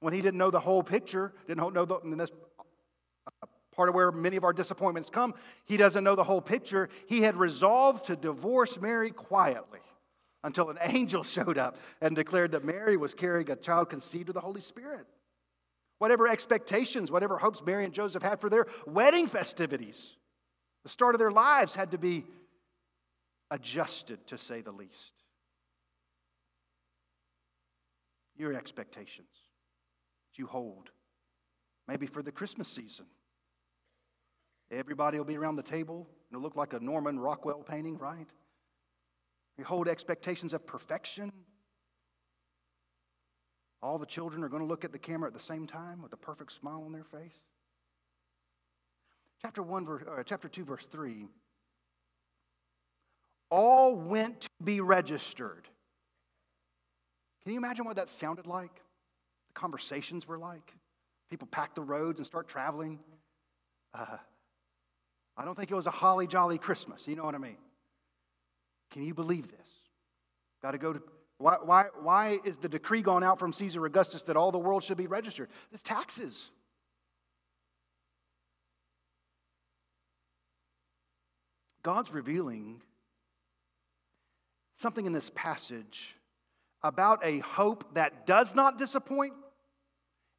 when 0.00 0.12
he 0.12 0.20
didn't 0.20 0.38
know 0.38 0.50
the 0.50 0.60
whole 0.60 0.82
picture, 0.82 1.32
didn't 1.46 1.72
know 1.72 1.84
the, 1.84 1.98
and 2.00 2.18
this 2.20 2.32
part 3.74 3.88
of 3.88 3.94
where 3.94 4.12
many 4.12 4.36
of 4.36 4.44
our 4.44 4.52
disappointments 4.52 5.10
come. 5.10 5.34
He 5.66 5.76
doesn't 5.76 6.04
know 6.04 6.14
the 6.14 6.24
whole 6.24 6.40
picture. 6.40 6.88
He 7.06 7.22
had 7.22 7.36
resolved 7.36 8.06
to 8.06 8.16
divorce 8.16 8.80
Mary 8.80 9.10
quietly 9.10 9.80
until 10.42 10.70
an 10.70 10.78
angel 10.82 11.24
showed 11.24 11.58
up 11.58 11.76
and 12.00 12.14
declared 12.14 12.52
that 12.52 12.64
Mary 12.64 12.96
was 12.96 13.14
carrying 13.14 13.50
a 13.50 13.56
child 13.56 13.90
conceived 13.90 14.28
of 14.28 14.34
the 14.34 14.40
Holy 14.40 14.60
Spirit. 14.60 15.06
Whatever 15.98 16.28
expectations, 16.28 17.10
whatever 17.10 17.38
hopes 17.38 17.62
Mary 17.64 17.84
and 17.84 17.92
Joseph 17.92 18.22
had 18.22 18.40
for 18.40 18.50
their 18.50 18.66
wedding 18.86 19.26
festivities, 19.26 20.16
the 20.82 20.88
start 20.88 21.14
of 21.14 21.18
their 21.18 21.30
lives 21.30 21.74
had 21.74 21.92
to 21.92 21.98
be 21.98 22.24
adjusted, 23.50 24.26
to 24.26 24.38
say 24.38 24.60
the 24.60 24.72
least. 24.72 25.12
Your 28.36 28.52
expectations 28.52 29.28
that 30.30 30.38
you 30.38 30.46
hold, 30.46 30.90
maybe 31.86 32.06
for 32.06 32.22
the 32.22 32.32
Christmas 32.32 32.68
season. 32.68 33.06
Everybody 34.70 35.18
will 35.18 35.24
be 35.24 35.36
around 35.36 35.56
the 35.56 35.62
table. 35.62 36.08
It'll 36.30 36.42
look 36.42 36.56
like 36.56 36.72
a 36.72 36.80
Norman 36.80 37.18
Rockwell 37.18 37.62
painting, 37.62 37.98
right? 37.98 38.28
We 39.56 39.64
hold 39.64 39.88
expectations 39.88 40.52
of 40.52 40.66
perfection. 40.66 41.32
All 43.82 43.98
the 43.98 44.06
children 44.06 44.42
are 44.42 44.48
going 44.48 44.62
to 44.62 44.68
look 44.68 44.84
at 44.84 44.92
the 44.92 44.98
camera 44.98 45.28
at 45.28 45.34
the 45.34 45.40
same 45.40 45.66
time 45.66 46.02
with 46.02 46.12
a 46.12 46.16
perfect 46.16 46.52
smile 46.52 46.82
on 46.84 46.92
their 46.92 47.04
face. 47.04 47.46
Chapter, 49.42 49.62
one, 49.62 49.84
verse, 49.84 50.02
uh, 50.10 50.22
chapter 50.24 50.48
2, 50.48 50.64
verse 50.64 50.86
3 50.86 51.28
all 53.54 53.94
went 53.94 54.40
to 54.40 54.48
be 54.64 54.80
registered. 54.80 55.68
Can 57.44 57.52
you 57.52 57.58
imagine 57.58 57.84
what 57.84 57.94
that 57.96 58.08
sounded 58.08 58.48
like? 58.48 58.74
The 58.74 59.54
conversations 59.54 60.26
were 60.26 60.38
like? 60.38 60.72
People 61.30 61.46
pack 61.50 61.74
the 61.76 61.82
roads 61.82 62.18
and 62.18 62.26
start 62.26 62.48
traveling. 62.48 62.98
Uh, 63.92 64.16
I 65.36 65.44
don't 65.44 65.56
think 65.56 65.70
it 65.70 65.74
was 65.74 65.86
a 65.86 65.90
holly 65.90 66.26
jolly 66.26 66.58
Christmas. 66.58 67.08
You 67.08 67.16
know 67.16 67.24
what 67.24 67.34
I 67.34 67.38
mean? 67.38 67.56
Can 68.90 69.02
you 69.02 69.14
believe 69.14 69.50
this? 69.50 69.68
Got 70.62 70.72
to 70.72 70.78
go 70.78 70.92
to. 70.92 71.02
Why, 71.38 71.56
why, 71.62 71.86
why 72.00 72.38
is 72.44 72.58
the 72.58 72.68
decree 72.68 73.02
gone 73.02 73.24
out 73.24 73.38
from 73.40 73.52
Caesar 73.52 73.84
Augustus 73.84 74.22
that 74.22 74.36
all 74.36 74.52
the 74.52 74.58
world 74.58 74.84
should 74.84 74.96
be 74.96 75.08
registered? 75.08 75.48
It's 75.72 75.82
taxes. 75.82 76.50
God's 81.82 82.12
revealing 82.12 82.80
something 84.74 85.04
in 85.04 85.12
this 85.12 85.30
passage 85.34 86.14
about 86.82 87.24
a 87.24 87.40
hope 87.40 87.94
that 87.94 88.26
does 88.26 88.54
not 88.54 88.78
disappoint 88.78 89.34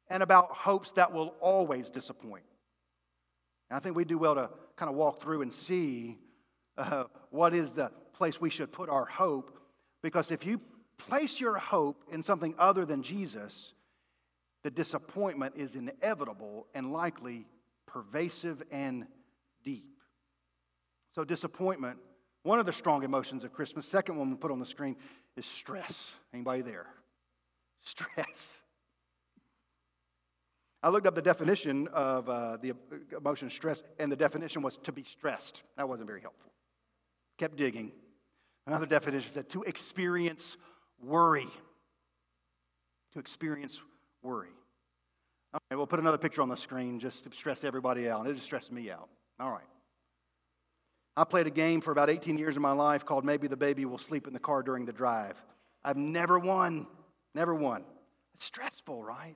and 0.08 0.22
about 0.22 0.50
hopes 0.50 0.92
that 0.92 1.12
will 1.12 1.34
always 1.40 1.90
disappoint. 1.90 2.44
And 3.70 3.76
I 3.76 3.80
think 3.80 3.96
we 3.96 4.04
do 4.04 4.18
well 4.18 4.34
to 4.34 4.50
kind 4.76 4.90
of 4.90 4.96
walk 4.96 5.20
through 5.20 5.42
and 5.42 5.52
see 5.52 6.18
uh, 6.76 7.04
what 7.30 7.54
is 7.54 7.72
the 7.72 7.90
place 8.12 8.40
we 8.40 8.50
should 8.50 8.72
put 8.72 8.88
our 8.88 9.04
hope. 9.04 9.58
Because 10.02 10.30
if 10.30 10.46
you 10.46 10.60
place 10.98 11.40
your 11.40 11.56
hope 11.56 12.04
in 12.10 12.22
something 12.22 12.54
other 12.58 12.84
than 12.84 13.02
Jesus, 13.02 13.74
the 14.62 14.70
disappointment 14.70 15.54
is 15.56 15.74
inevitable 15.74 16.66
and 16.74 16.92
likely 16.92 17.46
pervasive 17.86 18.62
and 18.70 19.06
deep. 19.64 20.00
So, 21.14 21.24
disappointment, 21.24 21.98
one 22.42 22.58
of 22.58 22.66
the 22.66 22.72
strong 22.72 23.02
emotions 23.02 23.42
of 23.42 23.52
Christmas. 23.52 23.86
Second 23.86 24.16
one 24.16 24.30
we 24.30 24.36
put 24.36 24.50
on 24.50 24.60
the 24.60 24.66
screen 24.66 24.96
is 25.36 25.46
stress. 25.46 26.12
Anybody 26.32 26.62
there? 26.62 26.86
Stress. 27.82 28.60
I 30.86 30.88
looked 30.88 31.08
up 31.08 31.16
the 31.16 31.20
definition 31.22 31.88
of 31.88 32.28
uh, 32.28 32.58
the 32.58 32.72
emotion 33.18 33.50
stress, 33.50 33.82
and 33.98 34.10
the 34.10 34.14
definition 34.14 34.62
was 34.62 34.76
to 34.84 34.92
be 34.92 35.02
stressed. 35.02 35.64
That 35.76 35.88
wasn't 35.88 36.06
very 36.06 36.20
helpful. 36.20 36.52
Kept 37.38 37.56
digging. 37.56 37.90
Another 38.68 38.86
definition 38.86 39.28
said 39.28 39.48
to 39.48 39.64
experience 39.64 40.56
worry. 41.02 41.48
To 43.14 43.18
experience 43.18 43.82
worry. 44.22 44.50
Okay, 45.56 45.74
we'll 45.74 45.88
put 45.88 45.98
another 45.98 46.18
picture 46.18 46.40
on 46.40 46.48
the 46.48 46.56
screen 46.56 47.00
just 47.00 47.24
to 47.24 47.36
stress 47.36 47.64
everybody 47.64 48.08
out. 48.08 48.28
It 48.28 48.34
just 48.34 48.46
stressed 48.46 48.70
me 48.70 48.88
out. 48.88 49.08
All 49.40 49.50
right. 49.50 49.66
I 51.16 51.24
played 51.24 51.48
a 51.48 51.50
game 51.50 51.80
for 51.80 51.90
about 51.90 52.10
18 52.10 52.38
years 52.38 52.54
of 52.54 52.62
my 52.62 52.70
life 52.70 53.04
called 53.04 53.24
Maybe 53.24 53.48
the 53.48 53.56
Baby 53.56 53.86
Will 53.86 53.98
Sleep 53.98 54.28
in 54.28 54.32
the 54.32 54.38
Car 54.38 54.62
During 54.62 54.84
the 54.84 54.92
Drive. 54.92 55.34
I've 55.84 55.96
never 55.96 56.38
won. 56.38 56.86
Never 57.34 57.56
won. 57.56 57.82
It's 58.34 58.44
stressful, 58.44 59.02
right? 59.02 59.34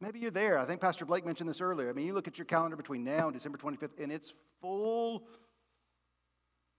Maybe 0.00 0.18
you're 0.18 0.30
there. 0.30 0.58
I 0.58 0.64
think 0.64 0.80
Pastor 0.80 1.04
Blake 1.04 1.24
mentioned 1.24 1.48
this 1.48 1.60
earlier. 1.60 1.88
I 1.88 1.92
mean, 1.92 2.06
you 2.06 2.14
look 2.14 2.28
at 2.28 2.38
your 2.38 2.44
calendar 2.44 2.76
between 2.76 3.04
now 3.04 3.26
and 3.26 3.32
December 3.32 3.58
25th, 3.58 4.02
and 4.02 4.12
it's 4.12 4.32
full 4.60 5.24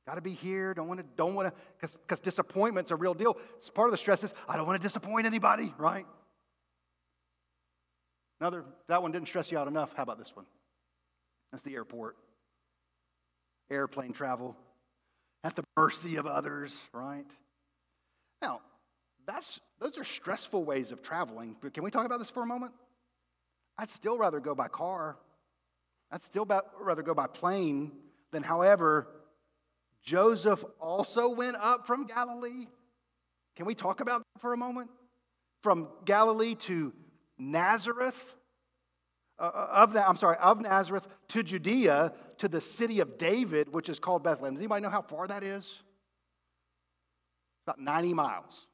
Got 0.08 0.16
to 0.16 0.22
be 0.22 0.34
here. 0.34 0.74
Don't 0.74 0.88
want 0.88 1.00
to, 1.00 1.06
don't 1.18 1.34
want 1.34 1.54
to, 1.54 1.98
because 2.08 2.20
disappointment's 2.20 2.92
a 2.92 2.96
real 2.96 3.14
deal. 3.14 3.38
It's 3.58 3.70
part 3.70 3.88
of 3.88 3.92
the 3.92 3.98
stress 3.98 4.24
is 4.24 4.34
I 4.48 4.56
don't 4.56 4.68
want 4.68 4.80
to 4.80 4.86
disappoint 4.86 5.26
anybody, 5.26 5.74
right? 5.78 6.06
Another, 8.40 8.66
that 8.88 9.02
one 9.02 9.12
didn't 9.12 9.28
stress 9.28 9.52
you 9.52 9.58
out 9.58 9.68
enough. 9.68 9.94
How 9.96 10.04
about 10.04 10.20
this 10.20 10.36
one? 10.36 10.46
That's 11.52 11.64
the 11.64 11.74
airport. 11.74 12.18
Airplane 13.72 14.14
travel. 14.14 14.56
At 15.44 15.56
the 15.56 15.64
mercy 15.76 16.18
of 16.18 16.28
others, 16.28 16.76
right? 16.94 17.26
Now, 18.42 18.62
that's, 19.26 19.60
those 19.80 19.98
are 19.98 20.04
stressful 20.04 20.64
ways 20.64 20.92
of 20.92 21.02
traveling. 21.02 21.56
But 21.62 21.74
can 21.74 21.84
we 21.84 21.90
talk 21.90 22.06
about 22.06 22.20
this 22.20 22.30
for 22.30 22.44
a 22.44 22.46
moment? 22.46 22.74
I'd 23.78 23.90
still 23.90 24.18
rather 24.18 24.40
go 24.40 24.56
by 24.56 24.68
car. 24.68 25.18
I'd 26.12 26.24
still 26.24 26.46
rather 26.80 27.02
go 27.02 27.14
by 27.14 27.28
plane 27.28 27.92
than, 28.32 28.44
however, 28.44 29.08
Joseph 30.04 30.64
also 30.80 31.30
went 31.30 31.58
up 31.58 31.88
from 31.88 32.06
Galilee. 32.06 32.68
Can 33.56 33.66
we 33.66 33.74
talk 33.74 34.02
about 34.02 34.20
that 34.20 34.42
for 34.42 34.54
a 34.54 34.58
moment? 34.58 34.92
From 35.62 35.88
Galilee 36.06 36.56
to 36.56 36.94
Nazareth, 37.38 38.36
uh, 39.40 39.44
uh 39.44 39.68
of, 39.74 39.98
I'm 39.98 40.16
sorry, 40.16 40.38
of 40.38 40.62
Nazareth 40.62 41.08
to 41.30 41.44
Judea 41.44 42.14
to 42.38 42.48
the 42.48 42.62
city 42.62 43.00
of 43.00 43.18
David, 43.18 43.74
which 43.74 43.90
is 43.90 44.00
called 44.00 44.24
Bethlehem. 44.24 44.54
Does 44.54 44.62
anybody 44.62 44.84
know 44.84 44.90
how 44.90 45.02
far 45.02 45.28
that 45.28 45.44
is? 45.44 45.82
About 47.66 47.80
90 47.80 48.14
miles. 48.14 48.68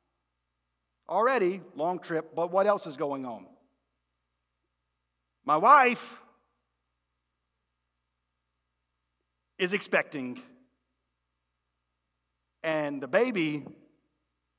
Already, 1.07 1.61
long 1.75 1.99
trip, 1.99 2.35
but 2.35 2.51
what 2.51 2.67
else 2.67 2.85
is 2.85 2.97
going 2.97 3.25
on? 3.25 3.45
My 5.43 5.57
wife 5.57 6.21
is 9.57 9.73
expecting, 9.73 10.39
and 12.63 13.01
the 13.01 13.07
baby 13.07 13.65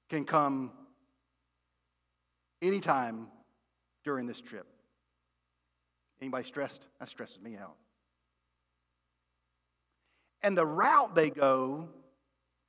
can 0.08 0.24
come 0.24 0.70
anytime 2.60 3.28
during 4.04 4.26
this 4.26 4.40
trip. 4.40 4.66
Anybody 6.20 6.44
stressed? 6.44 6.86
That 7.00 7.08
stresses 7.08 7.40
me 7.40 7.56
out. 7.56 7.76
And 10.42 10.56
the 10.56 10.66
route 10.66 11.14
they 11.14 11.30
go, 11.30 11.88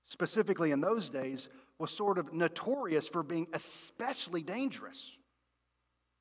specifically 0.06 0.72
in 0.72 0.82
those 0.82 1.10
days, 1.10 1.48
was 1.80 1.92
sort 1.92 2.18
of 2.18 2.34
notorious 2.34 3.08
for 3.08 3.24
being 3.24 3.48
especially 3.54 4.44
dangerous. 4.44 5.18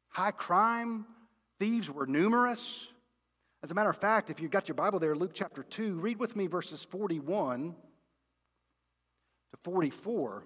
High 0.08 0.30
crime, 0.30 1.06
thieves 1.62 1.88
were 1.88 2.08
numerous. 2.08 2.88
As 3.62 3.70
a 3.70 3.74
matter 3.74 3.88
of 3.88 3.96
fact, 3.96 4.30
if 4.30 4.40
you've 4.40 4.50
got 4.50 4.66
your 4.66 4.74
Bible 4.74 4.98
there, 4.98 5.14
Luke 5.14 5.30
chapter 5.32 5.62
2, 5.62 5.94
read 6.00 6.18
with 6.18 6.34
me 6.34 6.48
verses 6.48 6.82
41 6.82 7.72
to 9.52 9.56
44. 9.62 10.42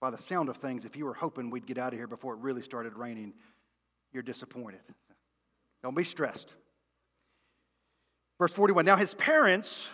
By 0.00 0.08
the 0.08 0.16
sound 0.16 0.48
of 0.48 0.56
things, 0.56 0.86
if 0.86 0.96
you 0.96 1.04
were 1.04 1.12
hoping 1.12 1.50
we'd 1.50 1.66
get 1.66 1.76
out 1.76 1.92
of 1.92 1.98
here 1.98 2.06
before 2.06 2.32
it 2.32 2.40
really 2.40 2.62
started 2.62 2.96
raining, 2.96 3.34
you're 4.14 4.22
disappointed. 4.22 4.80
Don't 5.82 5.94
be 5.94 6.04
stressed. 6.04 6.54
Verse 8.38 8.54
41 8.54 8.86
Now 8.86 8.96
his 8.96 9.12
parents 9.12 9.86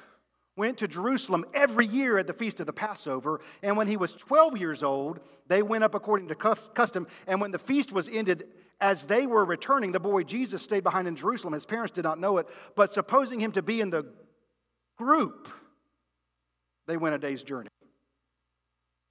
went 0.56 0.78
to 0.78 0.88
Jerusalem 0.88 1.44
every 1.54 1.86
year 1.86 2.18
at 2.18 2.26
the 2.26 2.32
feast 2.32 2.60
of 2.60 2.66
the 2.66 2.72
Passover, 2.72 3.40
and 3.62 3.76
when 3.76 3.86
he 3.86 3.96
was 3.96 4.12
12 4.12 4.58
years 4.58 4.82
old, 4.82 5.20
they 5.46 5.62
went 5.62 5.84
up 5.84 5.94
according 5.94 6.28
to 6.28 6.34
custom. 6.34 7.06
And 7.26 7.40
when 7.40 7.50
the 7.50 7.58
feast 7.58 7.92
was 7.92 8.08
ended, 8.08 8.48
as 8.80 9.04
they 9.04 9.26
were 9.26 9.44
returning, 9.44 9.92
the 9.92 10.00
boy 10.00 10.22
Jesus 10.22 10.62
stayed 10.62 10.82
behind 10.82 11.06
in 11.06 11.16
Jerusalem. 11.16 11.54
His 11.54 11.66
parents 11.66 11.92
did 11.92 12.04
not 12.04 12.18
know 12.18 12.38
it, 12.38 12.46
but 12.74 12.92
supposing 12.92 13.40
him 13.40 13.52
to 13.52 13.62
be 13.62 13.80
in 13.80 13.90
the 13.90 14.06
group, 14.98 15.48
they 16.86 16.96
went 16.96 17.14
a 17.14 17.18
day's 17.18 17.42
journey. 17.42 17.68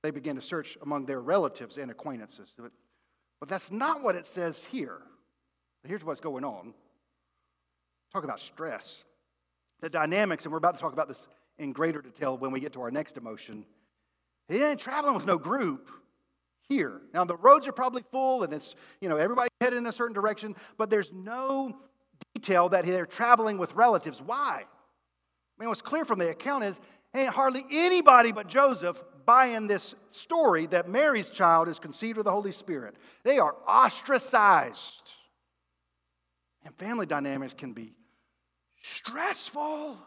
They 0.02 0.12
began 0.12 0.36
to 0.36 0.42
search 0.42 0.78
among 0.82 1.06
their 1.06 1.20
relatives 1.20 1.78
and 1.78 1.92
acquaintances. 1.92 2.56
But 3.40 3.50
that's 3.50 3.72
not 3.72 4.02
what 4.02 4.16
it 4.16 4.26
says 4.26 4.64
here. 4.66 5.02
Here's 5.84 6.04
what's 6.04 6.22
going 6.22 6.44
on. 6.44 6.74
Talk 8.14 8.24
about 8.24 8.40
stress 8.40 9.04
the 9.82 9.90
dynamics, 9.90 10.46
and 10.46 10.52
we're 10.52 10.58
about 10.58 10.76
to 10.76 10.82
talk 10.82 10.94
about 10.94 11.08
this 11.08 11.28
in 11.58 11.72
greater 11.74 12.02
detail 12.02 12.38
when 12.38 12.52
we 12.52 12.60
get 12.60 12.74
to 12.74 12.82
our 12.82 12.92
next 12.92 13.18
emotion. 13.18 13.66
He 14.48 14.64
ain't 14.64 14.80
traveling 14.80 15.14
with 15.14 15.26
no 15.26 15.38
group 15.38 15.90
here. 16.68 17.02
Now 17.14 17.26
the 17.26 17.36
roads 17.36 17.68
are 17.68 17.72
probably 17.72 18.04
full 18.12 18.44
and 18.44 18.54
it's, 18.54 18.76
you 19.02 19.10
know, 19.10 19.18
everybody 19.18 19.50
headed 19.62 19.78
in 19.78 19.86
a 19.86 19.92
certain 19.92 20.14
direction, 20.14 20.56
but 20.78 20.90
there's 20.90 21.12
no 21.12 21.76
detail 22.34 22.70
that 22.70 22.86
they're 22.86 23.06
traveling 23.06 23.58
with 23.58 23.74
relatives. 23.74 24.22
Why? 24.22 24.64
I 24.64 25.62
mean, 25.62 25.70
what's 25.70 25.82
clear 25.82 26.06
from 26.06 26.20
the 26.20 26.30
account 26.30 26.64
is 26.64 26.80
ain't 27.16 27.34
hardly 27.34 27.66
anybody 27.72 28.32
but 28.32 28.48
Joseph 28.48 29.02
buying 29.26 29.68
this 29.68 29.94
story 30.10 30.66
that 30.68 30.90
Mary's 30.90 31.30
child 31.30 31.68
is 31.68 31.80
conceived 31.80 32.18
of 32.18 32.26
the 32.26 32.32
Holy 32.32 32.52
Spirit. 32.52 32.96
They 33.24 33.38
are 33.38 33.56
ostracized. 33.68 35.12
And 36.66 36.76
family 36.76 37.06
dynamics 37.06 37.54
can 37.54 37.74
be 37.74 37.94
stressful. 38.82 39.98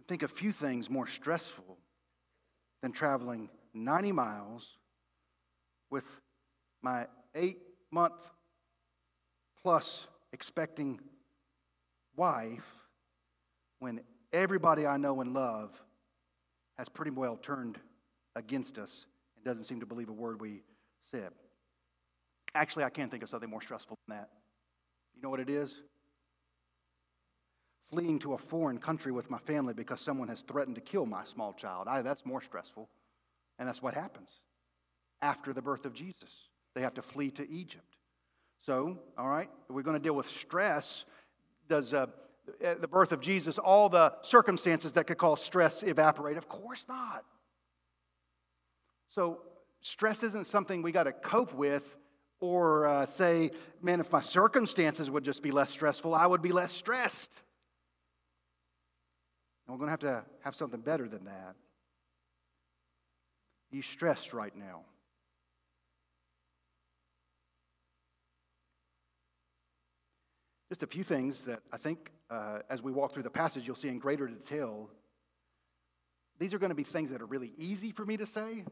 I 0.00 0.04
think 0.08 0.22
a 0.22 0.28
few 0.28 0.52
things 0.52 0.88
more 0.88 1.06
stressful 1.06 1.76
than 2.82 2.92
traveling 2.92 3.50
90 3.74 4.12
miles 4.12 4.78
with 5.90 6.04
my 6.82 7.06
eight 7.34 7.58
month 7.90 8.14
plus 9.62 10.06
expecting 10.32 11.00
wife 12.16 12.64
when 13.80 14.00
everybody 14.32 14.86
I 14.86 14.96
know 14.96 15.20
and 15.20 15.34
love 15.34 15.70
has 16.78 16.88
pretty 16.88 17.10
well 17.10 17.36
turned 17.36 17.78
against 18.34 18.78
us 18.78 19.06
doesn't 19.48 19.64
seem 19.64 19.80
to 19.80 19.86
believe 19.86 20.08
a 20.08 20.12
word 20.12 20.40
we 20.40 20.62
said. 21.10 21.30
Actually, 22.54 22.84
I 22.84 22.90
can't 22.90 23.10
think 23.10 23.22
of 23.22 23.28
something 23.28 23.50
more 23.50 23.62
stressful 23.62 23.98
than 24.06 24.18
that. 24.18 24.28
You 25.16 25.22
know 25.22 25.30
what 25.30 25.40
it 25.40 25.50
is? 25.50 25.74
Fleeing 27.90 28.18
to 28.20 28.34
a 28.34 28.38
foreign 28.38 28.78
country 28.78 29.10
with 29.10 29.30
my 29.30 29.38
family 29.38 29.72
because 29.74 30.00
someone 30.00 30.28
has 30.28 30.42
threatened 30.42 30.76
to 30.76 30.82
kill 30.82 31.06
my 31.06 31.24
small 31.24 31.52
child. 31.54 31.88
I, 31.88 32.02
that's 32.02 32.26
more 32.26 32.42
stressful. 32.42 32.88
And 33.58 33.66
that's 33.66 33.82
what 33.82 33.94
happens 33.94 34.30
after 35.22 35.52
the 35.52 35.62
birth 35.62 35.86
of 35.86 35.94
Jesus. 35.94 36.30
They 36.74 36.82
have 36.82 36.94
to 36.94 37.02
flee 37.02 37.30
to 37.32 37.50
Egypt. 37.50 37.96
So, 38.60 38.98
all 39.16 39.28
right, 39.28 39.48
we're 39.68 39.82
going 39.82 39.96
to 39.96 40.02
deal 40.02 40.14
with 40.14 40.28
stress. 40.28 41.04
Does 41.68 41.94
uh, 41.94 42.06
the 42.60 42.88
birth 42.88 43.12
of 43.12 43.20
Jesus, 43.20 43.56
all 43.58 43.88
the 43.88 44.12
circumstances 44.22 44.92
that 44.92 45.06
could 45.06 45.18
cause 45.18 45.42
stress 45.42 45.82
evaporate? 45.82 46.36
Of 46.36 46.48
course 46.48 46.84
not. 46.88 47.24
So, 49.08 49.40
stress 49.80 50.22
isn't 50.22 50.46
something 50.46 50.82
we 50.82 50.92
got 50.92 51.04
to 51.04 51.12
cope 51.12 51.54
with 51.54 51.96
or 52.40 52.86
uh, 52.86 53.06
say, 53.06 53.50
man, 53.82 54.00
if 54.00 54.12
my 54.12 54.20
circumstances 54.20 55.10
would 55.10 55.24
just 55.24 55.42
be 55.42 55.50
less 55.50 55.70
stressful, 55.70 56.14
I 56.14 56.26
would 56.26 56.42
be 56.42 56.52
less 56.52 56.72
stressed. 56.72 57.32
And 59.66 59.74
we're 59.74 59.78
going 59.78 59.88
to 59.88 59.90
have 59.90 60.24
to 60.24 60.24
have 60.44 60.54
something 60.54 60.80
better 60.80 61.08
than 61.08 61.24
that. 61.24 61.56
You 63.70 63.82
stressed 63.82 64.32
right 64.32 64.56
now. 64.56 64.82
Just 70.68 70.82
a 70.82 70.86
few 70.86 71.04
things 71.04 71.42
that 71.44 71.60
I 71.72 71.78
think 71.78 72.12
uh, 72.30 72.60
as 72.68 72.82
we 72.82 72.92
walk 72.92 73.14
through 73.14 73.22
the 73.22 73.30
passage, 73.30 73.66
you'll 73.66 73.76
see 73.76 73.88
in 73.88 73.98
greater 73.98 74.26
detail. 74.26 74.90
These 76.38 76.54
are 76.54 76.58
going 76.58 76.70
to 76.70 76.76
be 76.76 76.84
things 76.84 77.10
that 77.10 77.22
are 77.22 77.26
really 77.26 77.52
easy 77.58 77.90
for 77.90 78.04
me 78.04 78.16
to 78.18 78.26
say, 78.26 78.64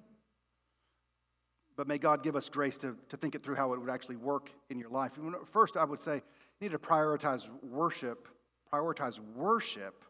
but 1.77 1.87
may 1.87 1.99
God 1.99 2.23
give 2.23 2.37
us 2.37 2.49
grace 2.49 2.77
to, 2.79 2.97
to 3.09 3.17
think 3.17 3.35
it 3.35 3.43
through 3.43 3.55
how 3.55 3.73
it 3.73 3.81
would 3.81 3.91
actually 3.91 4.17
work 4.17 4.51
in 4.71 4.79
your 4.79 4.89
life. 4.89 5.13
First, 5.53 5.77
I 5.77 5.85
would 5.85 6.01
say 6.01 6.15
you 6.15 6.23
need 6.61 6.73
to 6.73 6.79
prioritize 6.79 7.49
worship, 7.63 8.29
prioritize 8.73 9.21
worship 9.35 10.05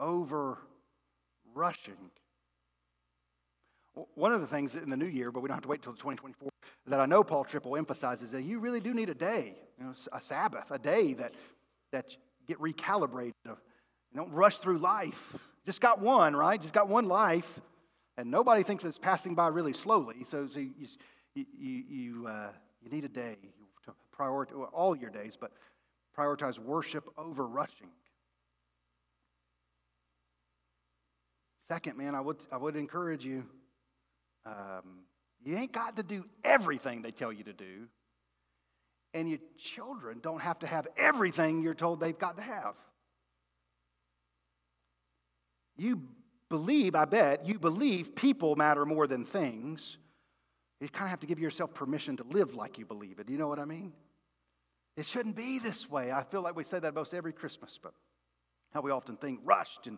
over 0.00 0.58
rushing. 1.54 2.10
One 4.14 4.32
of 4.32 4.40
the 4.40 4.46
things 4.46 4.76
in 4.76 4.90
the 4.90 4.96
new 4.96 5.06
year, 5.06 5.30
but 5.30 5.40
we 5.40 5.48
don't 5.48 5.56
have 5.56 5.62
to 5.62 5.68
wait 5.68 5.78
until 5.80 5.92
2024, 5.92 6.48
that 6.86 7.00
I 7.00 7.06
know 7.06 7.22
Paul 7.22 7.44
Triple 7.44 7.76
emphasizes 7.76 8.30
that 8.32 8.42
you 8.42 8.58
really 8.58 8.80
do 8.80 8.94
need 8.94 9.10
a 9.10 9.14
day, 9.14 9.54
you 9.78 9.84
know, 9.84 9.92
a 10.12 10.20
Sabbath, 10.20 10.70
a 10.70 10.78
day 10.78 11.14
that, 11.14 11.34
that 11.92 12.16
get 12.48 12.58
recalibrated. 12.58 13.32
Don't 14.14 14.32
rush 14.32 14.58
through 14.58 14.78
life. 14.78 15.36
Just 15.66 15.80
got 15.80 16.00
one, 16.00 16.34
right? 16.34 16.60
Just 16.60 16.74
got 16.74 16.88
one 16.88 17.06
life. 17.06 17.60
And 18.16 18.30
nobody 18.30 18.62
thinks 18.62 18.84
it's 18.84 18.98
passing 18.98 19.34
by 19.34 19.48
really 19.48 19.72
slowly. 19.72 20.24
So, 20.24 20.46
so 20.46 20.58
you, 20.58 20.72
you, 21.34 21.44
you, 21.56 22.26
uh, 22.26 22.50
you 22.82 22.90
need 22.90 23.04
a 23.04 23.08
day 23.08 23.36
to 23.84 23.92
prioritize 24.16 24.54
well, 24.54 24.70
all 24.72 24.96
your 24.96 25.10
days, 25.10 25.36
but 25.40 25.52
prioritize 26.18 26.58
worship 26.58 27.08
over 27.16 27.46
rushing. 27.46 27.88
Second, 31.66 31.96
man, 31.96 32.14
I 32.14 32.20
would, 32.20 32.38
I 32.50 32.56
would 32.56 32.76
encourage 32.76 33.24
you 33.24 33.44
um, 34.46 35.04
you 35.44 35.56
ain't 35.56 35.72
got 35.72 35.96
to 35.96 36.02
do 36.02 36.24
everything 36.44 37.02
they 37.02 37.10
tell 37.10 37.32
you 37.32 37.44
to 37.44 37.52
do. 37.52 37.88
And 39.12 39.28
your 39.28 39.38
children 39.58 40.20
don't 40.22 40.40
have 40.40 40.60
to 40.60 40.66
have 40.66 40.86
everything 40.96 41.62
you're 41.62 41.74
told 41.74 42.00
they've 42.00 42.18
got 42.18 42.36
to 42.36 42.42
have. 42.42 42.74
You 45.76 46.02
believe, 46.50 46.94
I 46.94 47.06
bet, 47.06 47.46
you 47.46 47.58
believe 47.58 48.14
people 48.14 48.56
matter 48.56 48.84
more 48.84 49.06
than 49.06 49.24
things. 49.24 49.96
You 50.80 50.88
kind 50.88 51.06
of 51.06 51.10
have 51.10 51.20
to 51.20 51.26
give 51.26 51.38
yourself 51.38 51.72
permission 51.72 52.16
to 52.18 52.24
live 52.24 52.54
like 52.54 52.78
you 52.78 52.84
believe 52.84 53.18
it. 53.18 53.30
You 53.30 53.38
know 53.38 53.48
what 53.48 53.58
I 53.58 53.64
mean? 53.64 53.92
It 54.96 55.06
shouldn't 55.06 55.36
be 55.36 55.58
this 55.58 55.88
way. 55.88 56.10
I 56.12 56.24
feel 56.24 56.42
like 56.42 56.56
we 56.56 56.64
say 56.64 56.78
that 56.78 56.94
most 56.94 57.14
every 57.14 57.32
Christmas, 57.32 57.78
but 57.82 57.94
how 58.72 58.80
we 58.80 58.90
often 58.90 59.16
think 59.16 59.40
rushed 59.44 59.86
and 59.86 59.96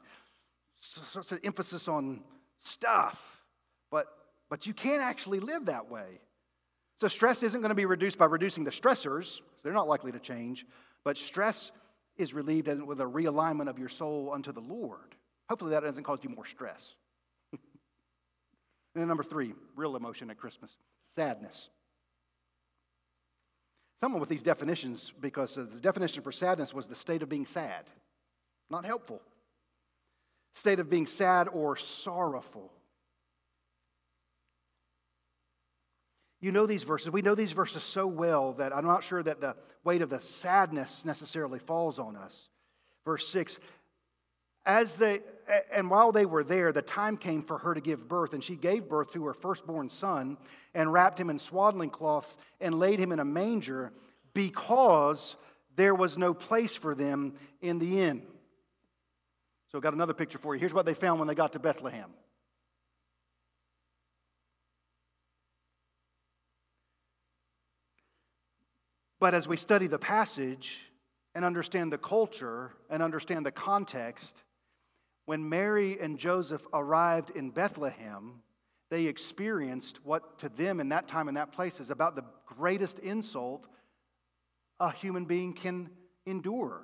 such 0.80 1.32
an 1.32 1.40
emphasis 1.44 1.88
on 1.88 2.22
stuff. 2.58 3.44
But, 3.90 4.06
but 4.50 4.66
you 4.66 4.74
can't 4.74 5.02
actually 5.02 5.40
live 5.40 5.66
that 5.66 5.90
way. 5.90 6.20
So 7.00 7.08
stress 7.08 7.42
isn't 7.42 7.60
going 7.60 7.70
to 7.70 7.74
be 7.74 7.86
reduced 7.86 8.18
by 8.18 8.26
reducing 8.26 8.64
the 8.64 8.70
stressors, 8.70 9.40
they're 9.62 9.72
not 9.72 9.88
likely 9.88 10.12
to 10.12 10.18
change, 10.18 10.66
but 11.04 11.16
stress 11.16 11.72
is 12.16 12.34
relieved 12.34 12.68
with 12.68 13.00
a 13.00 13.04
realignment 13.04 13.68
of 13.68 13.78
your 13.78 13.88
soul 13.88 14.30
unto 14.32 14.52
the 14.52 14.60
Lord. 14.60 15.16
Hopefully 15.52 15.72
that 15.72 15.82
doesn't 15.82 16.04
cause 16.04 16.20
you 16.22 16.30
more 16.30 16.46
stress. 16.46 16.94
and 17.52 17.60
then 18.94 19.06
number 19.06 19.22
three, 19.22 19.52
real 19.76 19.96
emotion 19.96 20.30
at 20.30 20.38
Christmas 20.38 20.78
sadness. 21.14 21.68
Someone 24.00 24.18
with 24.18 24.30
these 24.30 24.40
definitions, 24.40 25.12
because 25.20 25.58
uh, 25.58 25.66
the 25.70 25.78
definition 25.78 26.22
for 26.22 26.32
sadness 26.32 26.72
was 26.72 26.86
the 26.86 26.96
state 26.96 27.22
of 27.22 27.28
being 27.28 27.44
sad. 27.44 27.84
Not 28.70 28.86
helpful. 28.86 29.20
State 30.54 30.80
of 30.80 30.88
being 30.88 31.06
sad 31.06 31.48
or 31.48 31.76
sorrowful. 31.76 32.72
You 36.40 36.50
know 36.50 36.64
these 36.64 36.82
verses. 36.82 37.10
We 37.10 37.20
know 37.20 37.34
these 37.34 37.52
verses 37.52 37.82
so 37.82 38.06
well 38.06 38.54
that 38.54 38.74
I'm 38.74 38.86
not 38.86 39.04
sure 39.04 39.22
that 39.22 39.42
the 39.42 39.54
weight 39.84 40.00
of 40.00 40.08
the 40.08 40.18
sadness 40.18 41.04
necessarily 41.04 41.58
falls 41.58 41.98
on 41.98 42.16
us. 42.16 42.48
Verse 43.04 43.28
6 43.28 43.58
As 44.64 44.94
they, 44.94 45.20
and 45.72 45.90
while 45.90 46.12
they 46.12 46.24
were 46.24 46.44
there, 46.44 46.72
the 46.72 46.82
time 46.82 47.16
came 47.16 47.42
for 47.42 47.58
her 47.58 47.74
to 47.74 47.80
give 47.80 48.06
birth, 48.08 48.32
and 48.32 48.42
she 48.42 48.54
gave 48.54 48.88
birth 48.88 49.12
to 49.12 49.26
her 49.26 49.34
firstborn 49.34 49.88
son, 49.90 50.38
and 50.74 50.92
wrapped 50.92 51.18
him 51.18 51.30
in 51.30 51.38
swaddling 51.38 51.90
cloths, 51.90 52.36
and 52.60 52.78
laid 52.78 52.98
him 53.00 53.10
in 53.10 53.18
a 53.18 53.24
manger, 53.24 53.92
because 54.34 55.36
there 55.74 55.94
was 55.94 56.16
no 56.16 56.32
place 56.32 56.76
for 56.76 56.94
them 56.94 57.34
in 57.60 57.78
the 57.78 58.00
inn. 58.00 58.22
So, 59.72 59.80
got 59.80 59.94
another 59.94 60.14
picture 60.14 60.38
for 60.38 60.54
you. 60.54 60.60
Here's 60.60 60.74
what 60.74 60.86
they 60.86 60.94
found 60.94 61.18
when 61.18 61.28
they 61.28 61.34
got 61.34 61.54
to 61.54 61.58
Bethlehem. 61.58 62.10
But 69.18 69.34
as 69.34 69.46
we 69.46 69.56
study 69.56 69.86
the 69.86 70.00
passage 70.00 70.80
and 71.34 71.44
understand 71.44 71.92
the 71.92 71.98
culture 71.98 72.72
and 72.90 73.02
understand 73.02 73.46
the 73.46 73.52
context, 73.52 74.42
when 75.26 75.48
Mary 75.48 75.98
and 76.00 76.18
Joseph 76.18 76.66
arrived 76.72 77.30
in 77.30 77.50
Bethlehem, 77.50 78.42
they 78.90 79.06
experienced 79.06 80.04
what 80.04 80.38
to 80.40 80.48
them 80.48 80.80
in 80.80 80.90
that 80.90 81.08
time 81.08 81.28
and 81.28 81.36
that 81.36 81.52
place 81.52 81.80
is 81.80 81.90
about 81.90 82.16
the 82.16 82.24
greatest 82.46 82.98
insult 82.98 83.66
a 84.80 84.90
human 84.90 85.24
being 85.24 85.52
can 85.52 85.88
endure. 86.26 86.82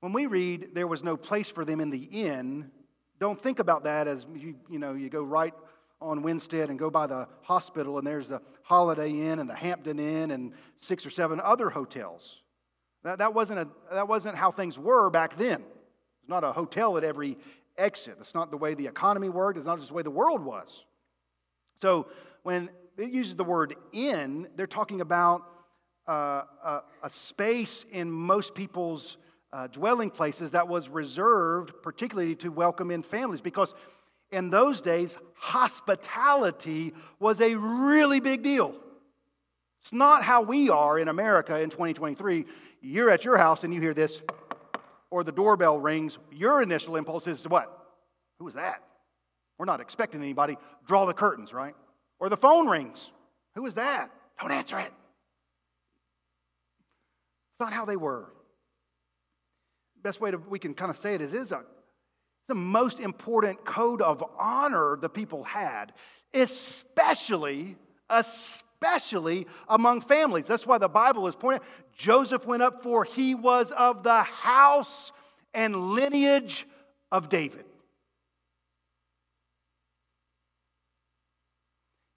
When 0.00 0.12
we 0.12 0.26
read 0.26 0.74
there 0.74 0.86
was 0.86 1.02
no 1.02 1.16
place 1.16 1.50
for 1.50 1.64
them 1.64 1.80
in 1.80 1.90
the 1.90 2.04
inn, 2.04 2.70
don't 3.18 3.42
think 3.42 3.58
about 3.58 3.84
that 3.84 4.06
as 4.06 4.26
you, 4.34 4.56
you 4.70 4.78
know, 4.78 4.92
you 4.92 5.08
go 5.08 5.22
right 5.22 5.54
on 6.00 6.22
Winstead 6.22 6.68
and 6.68 6.78
go 6.78 6.90
by 6.90 7.06
the 7.06 7.26
hospital, 7.42 7.98
and 7.98 8.06
there's 8.06 8.28
the 8.28 8.42
Holiday 8.62 9.10
Inn 9.10 9.38
and 9.38 9.48
the 9.48 9.54
Hampton 9.54 9.98
Inn 9.98 10.30
and 10.30 10.52
six 10.76 11.06
or 11.06 11.10
seven 11.10 11.40
other 11.40 11.70
hotels. 11.70 12.42
That, 13.06 13.18
that, 13.18 13.34
wasn't, 13.34 13.60
a, 13.60 13.68
that 13.92 14.08
wasn't 14.08 14.36
how 14.36 14.50
things 14.50 14.76
were 14.76 15.10
back 15.10 15.38
then. 15.38 15.62
It's 16.20 16.28
not 16.28 16.42
a 16.42 16.50
hotel 16.50 16.96
at 16.98 17.04
every 17.04 17.38
exit. 17.78 18.16
It's 18.18 18.34
not 18.34 18.50
the 18.50 18.56
way 18.56 18.74
the 18.74 18.88
economy 18.88 19.28
worked. 19.28 19.58
It's 19.58 19.66
not 19.66 19.78
just 19.78 19.90
the 19.90 19.94
way 19.94 20.02
the 20.02 20.10
world 20.10 20.44
was. 20.44 20.84
So 21.80 22.08
when 22.42 22.68
it 22.98 23.10
uses 23.10 23.36
the 23.36 23.44
word 23.44 23.76
inn, 23.92 24.48
they're 24.56 24.66
talking 24.66 25.02
about 25.02 25.42
uh, 26.08 26.42
a, 26.64 26.82
a, 27.04 27.10
space 27.10 27.84
in 27.92 28.10
most 28.10 28.56
people's 28.56 29.18
uh, 29.52 29.68
dwelling 29.68 30.10
places 30.10 30.50
that 30.50 30.66
was 30.66 30.88
reserved 30.88 31.74
particularly 31.84 32.34
to 32.36 32.48
welcome 32.48 32.90
in 32.90 33.04
families 33.04 33.40
because 33.40 33.72
in 34.32 34.50
those 34.50 34.80
days, 34.80 35.16
hospitality 35.36 36.92
was 37.20 37.40
a 37.40 37.54
really 37.54 38.18
big 38.18 38.42
deal. 38.42 38.74
It's 39.86 39.92
not 39.92 40.24
how 40.24 40.42
we 40.42 40.68
are 40.68 40.98
in 40.98 41.06
America 41.06 41.60
in 41.60 41.70
2023. 41.70 42.44
You're 42.80 43.08
at 43.08 43.24
your 43.24 43.36
house 43.36 43.62
and 43.62 43.72
you 43.72 43.80
hear 43.80 43.94
this, 43.94 44.20
or 45.10 45.22
the 45.22 45.30
doorbell 45.30 45.78
rings. 45.78 46.18
Your 46.32 46.60
initial 46.60 46.96
impulse 46.96 47.28
is 47.28 47.40
to 47.42 47.48
what? 47.48 47.86
Who 48.40 48.48
is 48.48 48.54
that? 48.54 48.82
We're 49.58 49.64
not 49.64 49.80
expecting 49.80 50.20
anybody. 50.20 50.58
Draw 50.88 51.06
the 51.06 51.14
curtains, 51.14 51.52
right? 51.52 51.76
Or 52.18 52.28
the 52.28 52.36
phone 52.36 52.66
rings. 52.68 53.12
Who 53.54 53.64
is 53.64 53.74
that? 53.74 54.10
Don't 54.40 54.50
answer 54.50 54.76
it. 54.76 54.92
It's 57.52 57.60
not 57.60 57.72
how 57.72 57.84
they 57.84 57.96
were. 57.96 58.32
Best 60.02 60.20
way 60.20 60.32
to, 60.32 60.38
we 60.38 60.58
can 60.58 60.74
kind 60.74 60.90
of 60.90 60.96
say 60.96 61.14
it 61.14 61.20
is, 61.20 61.32
is 61.32 61.52
a 61.52 61.58
it's 61.58 62.48
the 62.48 62.56
most 62.56 62.98
important 62.98 63.64
code 63.64 64.02
of 64.02 64.24
honor 64.36 64.98
the 65.00 65.08
people 65.08 65.44
had, 65.44 65.92
especially, 66.34 67.76
especially 68.10 68.64
among 69.68 70.00
families. 70.00 70.46
That's 70.46 70.66
why 70.66 70.78
the 70.78 70.88
Bible 70.88 71.26
is 71.26 71.34
pointing. 71.34 71.66
Joseph 71.96 72.46
went 72.46 72.62
up 72.62 72.82
for 72.82 73.04
he 73.04 73.34
was 73.34 73.72
of 73.72 74.02
the 74.02 74.22
house 74.22 75.12
and 75.54 75.92
lineage 75.92 76.66
of 77.10 77.28
David. 77.28 77.64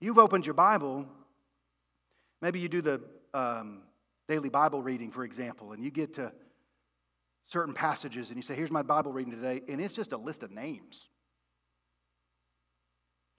You've 0.01 0.17
opened 0.17 0.45
your 0.45 0.53
Bible. 0.53 1.05
Maybe 2.41 2.59
you 2.59 2.69
do 2.69 2.81
the 2.81 3.01
um, 3.33 3.81
daily 4.27 4.49
Bible 4.49 4.81
reading, 4.81 5.11
for 5.11 5.23
example, 5.23 5.73
and 5.73 5.83
you 5.83 5.91
get 5.91 6.13
to 6.13 6.31
certain 7.45 7.73
passages 7.73 8.29
and 8.29 8.37
you 8.37 8.41
say, 8.41 8.55
Here's 8.55 8.71
my 8.71 8.81
Bible 8.81 9.11
reading 9.11 9.33
today, 9.33 9.61
and 9.67 9.81
it's 9.81 9.93
just 9.93 10.13
a 10.13 10.17
list 10.17 10.43
of 10.43 10.51
names. 10.51 11.08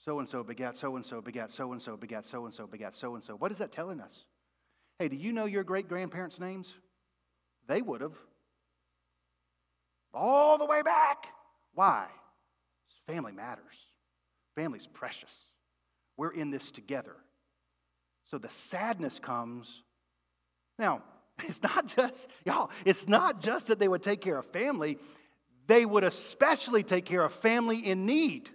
So 0.00 0.18
and 0.18 0.28
so 0.28 0.42
begat 0.42 0.76
so 0.76 0.96
and 0.96 1.04
so 1.04 1.20
begat 1.20 1.50
so 1.50 1.72
and 1.72 1.80
so 1.80 1.96
begat 1.96 2.24
so 2.24 2.44
and 2.44 2.52
so 2.52 2.66
begat 2.66 2.94
so 2.94 3.14
and 3.14 3.22
so. 3.22 3.36
What 3.36 3.52
is 3.52 3.58
that 3.58 3.70
telling 3.70 4.00
us? 4.00 4.24
Hey, 4.98 5.08
do 5.08 5.16
you 5.16 5.32
know 5.32 5.44
your 5.46 5.64
great 5.64 5.88
grandparents' 5.88 6.40
names? 6.40 6.74
They 7.68 7.80
would 7.80 8.00
have. 8.00 8.16
All 10.12 10.58
the 10.58 10.66
way 10.66 10.82
back. 10.82 11.28
Why? 11.74 12.06
Family 13.06 13.32
matters. 13.32 13.64
Family's 14.56 14.86
precious. 14.86 15.34
We're 16.16 16.32
in 16.32 16.50
this 16.50 16.70
together. 16.70 17.16
So 18.24 18.38
the 18.38 18.50
sadness 18.50 19.18
comes. 19.18 19.82
Now, 20.78 21.02
It's 21.48 21.62
not 21.62 21.86
just, 21.86 22.28
y'all, 22.44 22.70
it's 22.84 23.08
not 23.08 23.40
just 23.40 23.68
that 23.68 23.78
they 23.78 23.88
would 23.88 24.02
take 24.02 24.20
care 24.20 24.38
of 24.38 24.46
family, 24.46 24.98
they 25.66 25.86
would 25.86 26.04
especially 26.04 26.82
take 26.82 27.04
care 27.04 27.24
of 27.24 27.32
family 27.32 27.78
in 27.78 28.06
need. 28.06 28.50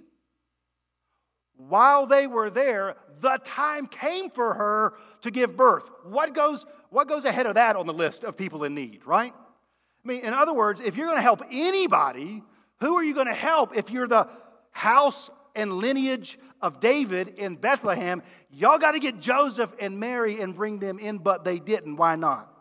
While 1.58 2.06
they 2.06 2.28
were 2.28 2.50
there, 2.50 2.96
the 3.22 3.40
time 3.44 3.88
came 3.88 4.30
for 4.30 4.54
her 4.54 4.94
to 5.22 5.32
give 5.32 5.56
birth. 5.56 5.90
What 6.04 6.34
goes, 6.34 6.66
what 6.90 7.08
goes 7.08 7.26
ahead 7.26 7.46
of 7.46 7.56
that 7.56 7.76
on 7.76 7.88
the 7.88 7.94
list 7.94 8.24
of 8.24 8.36
people 8.36 8.64
in 8.64 8.76
need, 8.76 9.02
right? 9.06 9.34
I 9.34 10.08
mean, 10.08 10.22
in 10.22 10.34
other 10.34 10.54
words, 10.54 10.82
if 10.82 10.96
you're 10.98 11.08
going 11.08 11.18
to 11.18 11.24
help 11.24 11.42
anybody, 11.50 12.44
who 12.80 12.96
are 12.96 13.04
you 13.04 13.14
going 13.14 13.28
to 13.28 13.34
help 13.34 13.76
if 13.76 13.90
you're 13.90 14.08
the 14.08 14.28
house 14.72 15.30
and 15.56 15.74
lineage 15.74 16.38
of 16.62 16.80
David 16.80 17.40
in 17.40 17.56
Bethlehem? 17.56 18.22
Y'all 18.52 18.78
got 18.78 18.92
to 18.92 19.00
get 19.00 19.20
Joseph 19.20 19.74
and 19.80 20.00
Mary 20.00 20.42
and 20.42 20.54
bring 20.54 20.80
them 20.80 21.00
in, 21.00 21.18
but 21.18 21.46
they 21.46 21.60
didn't. 21.60 21.96
Why 21.96 22.16
not? 22.16 22.52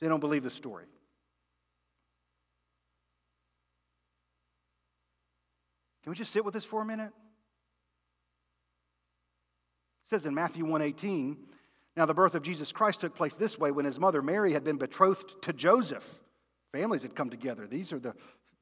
They 0.00 0.08
don't 0.08 0.20
believe 0.20 0.44
the 0.44 0.50
story. 0.50 0.86
Can 6.02 6.10
we 6.10 6.16
just 6.16 6.32
sit 6.32 6.44
with 6.44 6.54
this 6.54 6.64
for 6.64 6.80
a 6.80 6.84
minute? 6.86 7.12
Says 10.10 10.26
in 10.26 10.34
Matthew 10.34 10.64
1:18, 10.64 11.36
now 11.96 12.04
the 12.04 12.14
birth 12.14 12.34
of 12.34 12.42
Jesus 12.42 12.72
Christ 12.72 13.00
took 13.00 13.14
place 13.14 13.36
this 13.36 13.58
way 13.58 13.70
when 13.70 13.84
his 13.84 13.98
mother 13.98 14.22
Mary 14.22 14.52
had 14.52 14.64
been 14.64 14.76
betrothed 14.76 15.40
to 15.42 15.52
Joseph. 15.52 16.20
Families 16.72 17.02
had 17.02 17.14
come 17.14 17.30
together. 17.30 17.68
These 17.68 17.92
are 17.92 18.00
the 18.00 18.14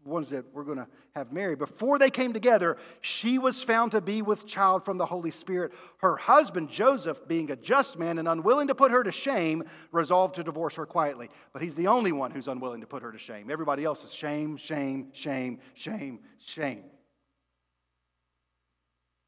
ones 0.05 0.31
that 0.31 0.45
we're 0.53 0.65
going 0.65 0.79
to 0.79 0.87
have 1.15 1.33
Mary. 1.33 1.57
before 1.57 1.99
they 1.99 2.11
came 2.11 2.33
together, 2.33 2.77
she 3.01 3.39
was 3.39 3.63
found 3.63 3.93
to 3.93 4.01
be 4.01 4.23
with 4.23 4.47
child 4.47 4.85
from 4.85 4.97
the 4.97 5.05
Holy 5.05 5.31
Spirit. 5.31 5.73
Her 5.99 6.17
husband, 6.17 6.71
Joseph, 6.71 7.27
being 7.27 7.51
a 7.51 7.57
just 7.57 7.99
man 7.99 8.19
and 8.19 8.29
unwilling 8.29 8.69
to 8.69 8.75
put 8.75 8.91
her 8.91 9.03
to 9.03 9.13
shame, 9.13 9.65
resolved 9.91 10.37
to 10.37 10.45
divorce 10.45 10.77
her 10.77 10.87
quietly. 10.87 11.29
But 11.53 11.63
he's 11.63 11.75
the 11.75 11.89
only 11.89 12.13
one 12.13 12.31
who's 12.31 12.49
unwilling 12.49 12.81
to 12.81 12.87
put 12.87 13.03
her 13.03 13.13
to 13.13 13.19
shame. 13.19 13.51
Everybody 13.51 13.85
else 13.85 14.05
is 14.05 14.15
shame, 14.15 14.57
shame, 14.57 15.09
shame, 15.13 15.59
shame, 15.75 16.21
shame. 16.39 16.85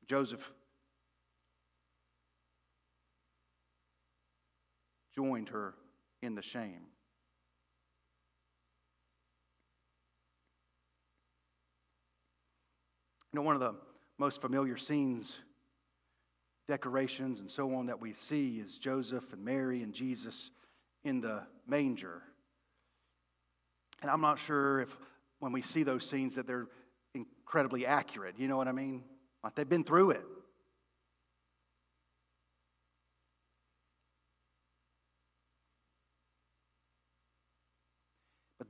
Joseph 0.07 0.53
joined 5.21 5.51
her 5.51 5.75
in 6.23 6.35
the 6.35 6.43
shame. 6.43 6.87
You 13.33 13.39
know, 13.39 13.43
one 13.43 13.55
of 13.55 13.61
the 13.61 13.75
most 14.19 14.41
familiar 14.41 14.79
scenes, 14.79 15.37
decorations, 16.69 17.41
and 17.41 17.51
so 17.51 17.75
on 17.75 17.87
that 17.87 18.01
we 18.01 18.15
see 18.15 18.59
is 18.61 18.79
Joseph 18.79 19.33
and 19.33 19.45
Mary 19.45 19.83
and 19.83 19.93
Jesus 19.93 20.51
in 21.05 21.21
the 21.21 21.43
manger. 21.67 22.23
And 24.01 24.11
I'm 24.11 24.23
not 24.23 24.39
sure 24.39 24.81
if 24.81 24.97
when 25.39 25.53
we 25.53 25.61
see 25.61 25.83
those 25.83 26.09
scenes 26.09 26.35
that 26.37 26.47
they're 26.47 26.69
incredibly 27.15 27.85
accurate. 27.85 28.37
You 28.39 28.49
know 28.49 28.57
what 28.57 28.69
I 28.69 28.73
mean? 28.73 29.05
Like 29.45 29.55
they've 29.55 29.69
been 29.69 29.85
through 29.85 30.13
it. 30.13 30.25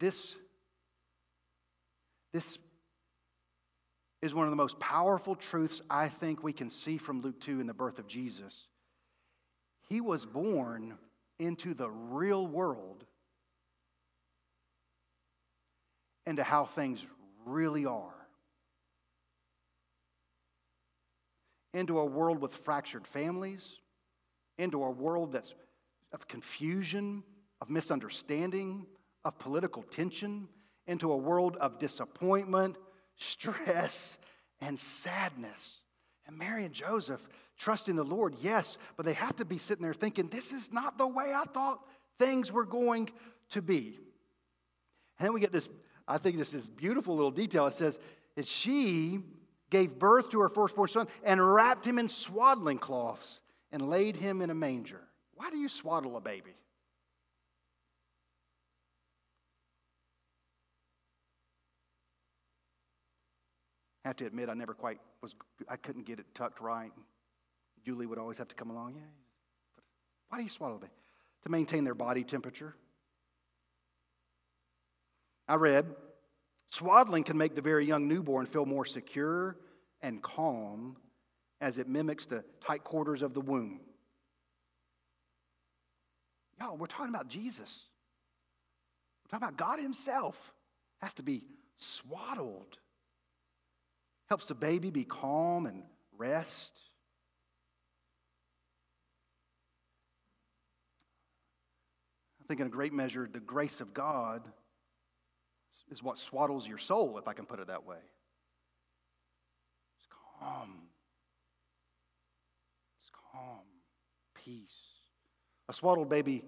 This, 0.00 0.34
this 2.32 2.58
is 4.22 4.34
one 4.34 4.46
of 4.46 4.50
the 4.50 4.56
most 4.56 4.80
powerful 4.80 5.34
truths 5.34 5.80
I 5.88 6.08
think 6.08 6.42
we 6.42 6.52
can 6.52 6.68
see 6.68 6.98
from 6.98 7.20
Luke 7.20 7.40
2 7.40 7.60
in 7.60 7.66
the 7.66 7.74
birth 7.74 7.98
of 7.98 8.08
Jesus. 8.08 8.66
He 9.88 10.00
was 10.00 10.26
born 10.26 10.94
into 11.38 11.74
the 11.74 11.90
real 11.90 12.46
world 12.46 13.04
and 16.26 16.36
to 16.36 16.44
how 16.44 16.64
things 16.64 17.04
really 17.44 17.86
are. 17.86 18.14
Into 21.72 21.98
a 21.98 22.04
world 22.04 22.40
with 22.40 22.54
fractured 22.54 23.06
families, 23.06 23.76
into 24.58 24.82
a 24.82 24.90
world 24.90 25.32
that's 25.32 25.54
of 26.12 26.26
confusion, 26.26 27.22
of 27.60 27.70
misunderstanding, 27.70 28.86
of 29.24 29.38
political 29.38 29.83
tension, 29.83 30.48
into 30.87 31.12
a 31.12 31.16
world 31.16 31.56
of 31.56 31.78
disappointment 31.78 32.76
stress, 33.20 34.18
and 34.61 34.78
sadness. 34.78 35.78
And 36.26 36.37
Mary 36.37 36.64
and 36.64 36.74
Joseph 36.74 37.28
trusting 37.56 37.96
the 37.96 38.02
Lord, 38.02 38.35
yes, 38.40 38.78
but 38.96 39.04
they 39.04 39.12
have 39.12 39.37
to 39.37 39.44
be 39.44 39.59
sitting 39.59 39.83
there 39.83 39.94
thinking, 39.94 40.28
this 40.28 40.52
is 40.52 40.72
not 40.72 40.98
the 40.98 41.06
way 41.06 41.33
I 41.35 41.44
thought 41.52 41.85
things 42.18 42.50
were 42.50 42.64
going 42.64 43.11
to 43.50 43.62
be. 43.62 43.98
And 45.18 45.26
then 45.26 45.35
we 45.35 45.40
get 45.40 45.52
this, 45.52 45.68
I 46.09 46.18
think 46.18 46.37
this 46.37 46.54
is 46.54 46.68
beautiful 46.68 47.14
little 47.14 47.30
detail. 47.30 47.66
It 47.66 47.74
says 47.74 47.98
that 48.37 48.48
she 48.48 49.20
gave 49.68 49.98
birth 49.98 50.30
to 50.30 50.40
her 50.40 50.48
firstborn 50.48 50.88
son 50.88 51.09
and 51.22 51.54
wrapped 51.54 51.85
him 51.85 51.98
in 51.98 52.09
swaddling 52.09 52.78
cloths 52.78 53.40
and 53.70 53.88
laid 53.88 54.16
him 54.16 54.40
in 54.40 54.50
a 54.50 54.54
manger. 54.54 55.00
Why 55.35 55.50
do 55.50 55.59
you 55.59 55.68
swaddle 55.68 56.16
a 56.16 56.20
baby? 56.20 56.54
Have 64.11 64.16
to 64.16 64.27
admit, 64.27 64.49
I 64.49 64.55
never 64.55 64.75
quite 64.75 64.99
was, 65.23 65.35
I 65.68 65.77
couldn't 65.77 66.05
get 66.05 66.18
it 66.18 66.27
tucked 66.35 66.61
right. 66.61 66.92
Julie 67.85 68.07
would 68.07 68.18
always 68.18 68.38
have 68.38 68.49
to 68.49 68.57
come 68.57 68.70
along. 68.70 68.94
Yeah, 68.96 69.03
why 70.29 70.38
do 70.38 70.44
you 70.44 70.51
swallow 70.51 70.79
them? 70.79 70.90
To 71.44 71.49
maintain 71.49 71.85
their 71.85 71.94
body 71.94 72.25
temperature. 72.25 72.75
I 75.49 75.55
read, 75.55 75.87
swaddling 76.66 77.25
can 77.25 77.37
make 77.38 77.55
the 77.55 77.62
very 77.62 77.87
young 77.87 78.09
newborn 78.09 78.46
feel 78.46 78.66
more 78.66 78.85
secure 78.85 79.57
and 80.03 80.23
calm 80.23 80.96
as 81.61 81.79
it 81.79 81.88
mimics 81.88 82.27
the 82.27 82.44
tight 82.61 82.85
quarters 82.85 83.23
of 83.23 83.33
the 83.33 83.40
womb. 83.40 83.81
Y'all, 86.61 86.77
we're 86.77 86.87
talking 86.87 87.14
about 87.14 87.29
Jesus. 87.29 87.85
We're 89.25 89.38
talking 89.38 89.55
about 89.55 89.57
God 89.57 89.81
Himself 89.81 90.37
has 91.01 91.14
to 91.14 91.23
be 91.23 91.44
swaddled 91.77 92.79
helps 94.31 94.47
the 94.47 94.55
baby 94.55 94.90
be 94.90 95.03
calm 95.05 95.66
and 95.66 95.83
rest. 96.16 96.79
I 102.40 102.47
think, 102.47 102.61
in 102.61 102.69
a 102.69 102.71
great 102.71 102.93
measure, 102.93 103.29
the 103.31 103.40
grace 103.40 103.81
of 103.81 103.93
God 103.93 104.43
is 105.90 106.01
what 106.01 106.16
swaddles 106.16 106.69
your 106.69 106.79
soul, 106.79 107.19
if 107.19 107.27
I 107.27 107.33
can 107.33 107.45
put 107.45 107.59
it 107.59 107.66
that 107.66 107.85
way. 107.85 107.97
It's 109.97 110.07
calm. 110.38 110.79
It's 113.01 113.11
calm. 113.33 113.66
Peace. 114.35 114.71
A 115.69 115.73
swaddled 115.73 116.09
baby 116.09 116.45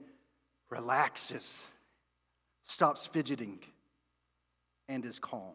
relaxes, 0.71 1.61
stops 2.65 3.07
fidgeting, 3.07 3.59
and 4.89 5.05
is 5.05 5.19
calm. 5.19 5.55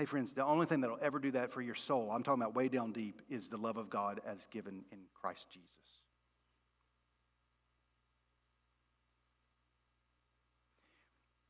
Hey, 0.00 0.06
friends, 0.06 0.32
the 0.32 0.46
only 0.46 0.64
thing 0.64 0.80
that'll 0.80 0.98
ever 1.02 1.18
do 1.18 1.30
that 1.32 1.52
for 1.52 1.60
your 1.60 1.74
soul, 1.74 2.10
I'm 2.10 2.22
talking 2.22 2.42
about 2.42 2.54
way 2.54 2.68
down 2.68 2.90
deep, 2.90 3.20
is 3.28 3.50
the 3.50 3.58
love 3.58 3.76
of 3.76 3.90
God 3.90 4.22
as 4.26 4.46
given 4.50 4.82
in 4.90 5.00
Christ 5.12 5.50
Jesus. 5.50 5.68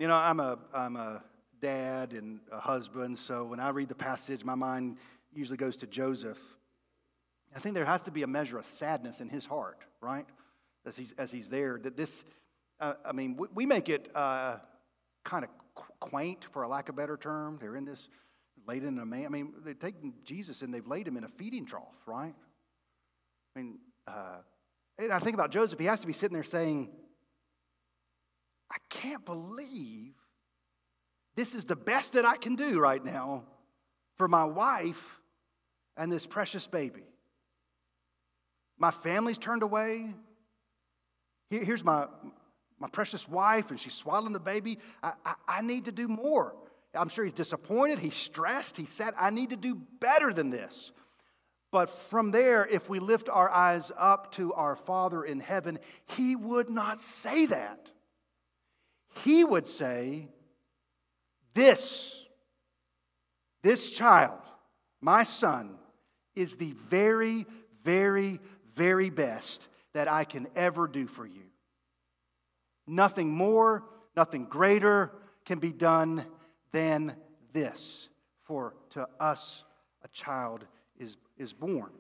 You 0.01 0.09
know, 0.09 0.17
I'm 0.17 0.41
a, 0.41 0.59
I'm 0.75 0.97
a 0.97 1.23
dad 1.63 2.13
and 2.13 2.41
a 2.51 2.59
husband, 2.59 3.19
so 3.19 3.45
when 3.45 3.61
I 3.61 3.69
read 3.69 3.89
the 3.89 3.95
passage, 3.95 4.45
my 4.45 4.57
mind 4.57 4.97
usually 5.33 5.57
goes 5.57 5.77
to 5.77 5.87
Joseph. 5.87 6.41
I 7.55 7.61
think 7.61 7.77
there 7.77 7.85
has 7.85 8.03
to 8.03 8.11
be 8.11 8.25
a 8.25 8.27
measure 8.27 8.59
of 8.59 8.67
sadness 8.67 9.21
in 9.21 9.29
his 9.29 9.47
heart, 9.47 9.79
right? 10.01 10.27
As 10.85 10.97
he's, 10.97 11.15
as 11.19 11.31
he's 11.31 11.51
there. 11.51 11.79
That 11.81 11.97
this, 11.97 12.25
uh, 12.81 12.95
I 13.05 13.13
mean, 13.13 13.37
we, 13.37 13.47
we 13.55 13.65
make 13.65 13.89
it 13.89 14.09
uh, 14.13 14.57
kind 15.23 15.45
of 15.45 15.51
quaint, 16.01 16.47
for 16.51 16.65
a 16.65 16.69
lack 16.69 16.89
of 16.89 16.97
a 16.97 16.97
better 16.97 17.17
term. 17.17 17.57
They're 17.61 17.77
in 17.77 17.85
this 17.85 18.09
laid 18.67 18.85
in 18.85 18.99
a 18.99 19.07
man. 19.07 19.27
I 19.27 19.29
mean, 19.29 19.53
they've 19.65 19.79
taken 19.79 20.15
Jesus 20.25 20.63
and 20.63 20.73
they've 20.73 20.87
laid 20.87 21.07
him 21.07 21.17
in 21.17 21.25
a 21.25 21.29
feeding 21.29 21.67
trough, 21.67 21.97
right? 22.07 22.35
I 23.55 23.59
mean, 23.59 23.79
uh, 24.07 24.39
and 24.99 25.13
I 25.13 25.19
think 25.19 25.35
about 25.35 25.51
Joseph. 25.51 25.79
He 25.79 25.87
has 25.87 26.01
to 26.01 26.07
be 26.07 26.13
sitting 26.13 26.35
there 26.35 26.45
saying, 26.45 26.91
I 28.71 28.77
can't 28.89 29.25
believe 29.25 30.15
this 31.37 31.55
is 31.55 31.65
the 31.65 31.77
best 31.77 32.13
that 32.13 32.25
I 32.25 32.37
can 32.37 32.55
do 32.55 32.79
right 32.81 33.05
now 33.05 33.45
for 34.19 34.29
my 34.29 34.45
wife 34.45 35.21
and 35.97 36.13
this 36.13 36.27
precious 36.27 36.67
baby. 36.67 37.05
My 38.79 38.91
family's 38.91 39.39
turned 39.39 39.63
away. 39.63 40.13
here's 41.51 41.85
my, 41.85 42.07
my 42.79 42.89
precious 42.89 43.29
wife, 43.29 43.71
and 43.71 43.81
she's 43.81 43.95
swaddling 43.95 44.33
the 44.33 44.41
baby. 44.41 44.79
I, 45.03 45.13
I, 45.25 45.35
I 45.49 45.63
need 45.63 45.87
to 45.87 45.93
do 45.93 46.09
more. 46.09 46.55
I'm 46.95 47.09
sure 47.09 47.25
he's 47.25 47.33
disappointed, 47.33 47.99
he's 47.99 48.17
stressed, 48.17 48.77
he 48.77 48.87
said, 48.87 49.15
I 49.19 49.31
need 49.31 49.51
to 49.51 49.57
do 49.57 49.77
better 50.01 50.33
than 50.33 50.51
this. 50.51 50.93
But 51.71 51.89
from 51.89 52.33
there, 52.33 52.67
if 52.67 52.89
we 52.89 52.99
lift 52.99 53.29
our 53.29 53.49
eyes 53.49 53.93
up 53.97 54.33
to 54.33 54.53
our 54.55 54.75
Father 54.75 55.23
in 55.23 55.39
heaven, 55.39 55.79
he 56.17 56.35
would 56.35 56.69
not 56.69 57.01
say 57.01 57.47
that. 57.47 57.93
He 59.25 59.45
would 59.45 59.69
say, 59.69 60.29
This, 61.55 62.17
this 63.63 63.93
child, 63.93 64.41
my 65.01 65.23
son, 65.23 65.77
is 66.35 66.55
the 66.55 66.73
very, 66.89 67.47
very, 67.85 68.41
very 68.75 69.11
best 69.11 69.69
that 69.93 70.09
I 70.09 70.25
can 70.25 70.49
ever 70.57 70.89
do 70.89 71.07
for 71.07 71.27
you. 71.27 71.43
Nothing 72.87 73.31
more, 73.31 73.85
nothing 74.17 74.45
greater 74.45 75.13
can 75.45 75.61
be 75.61 75.73
done 75.73 76.25
than 76.73 77.15
this. 77.53 78.09
For 78.43 78.75
to 78.91 79.07
us 79.19 79.65
a 80.03 80.09
child 80.09 80.65
is, 80.99 81.17
is 81.39 81.53
born. 81.53 81.91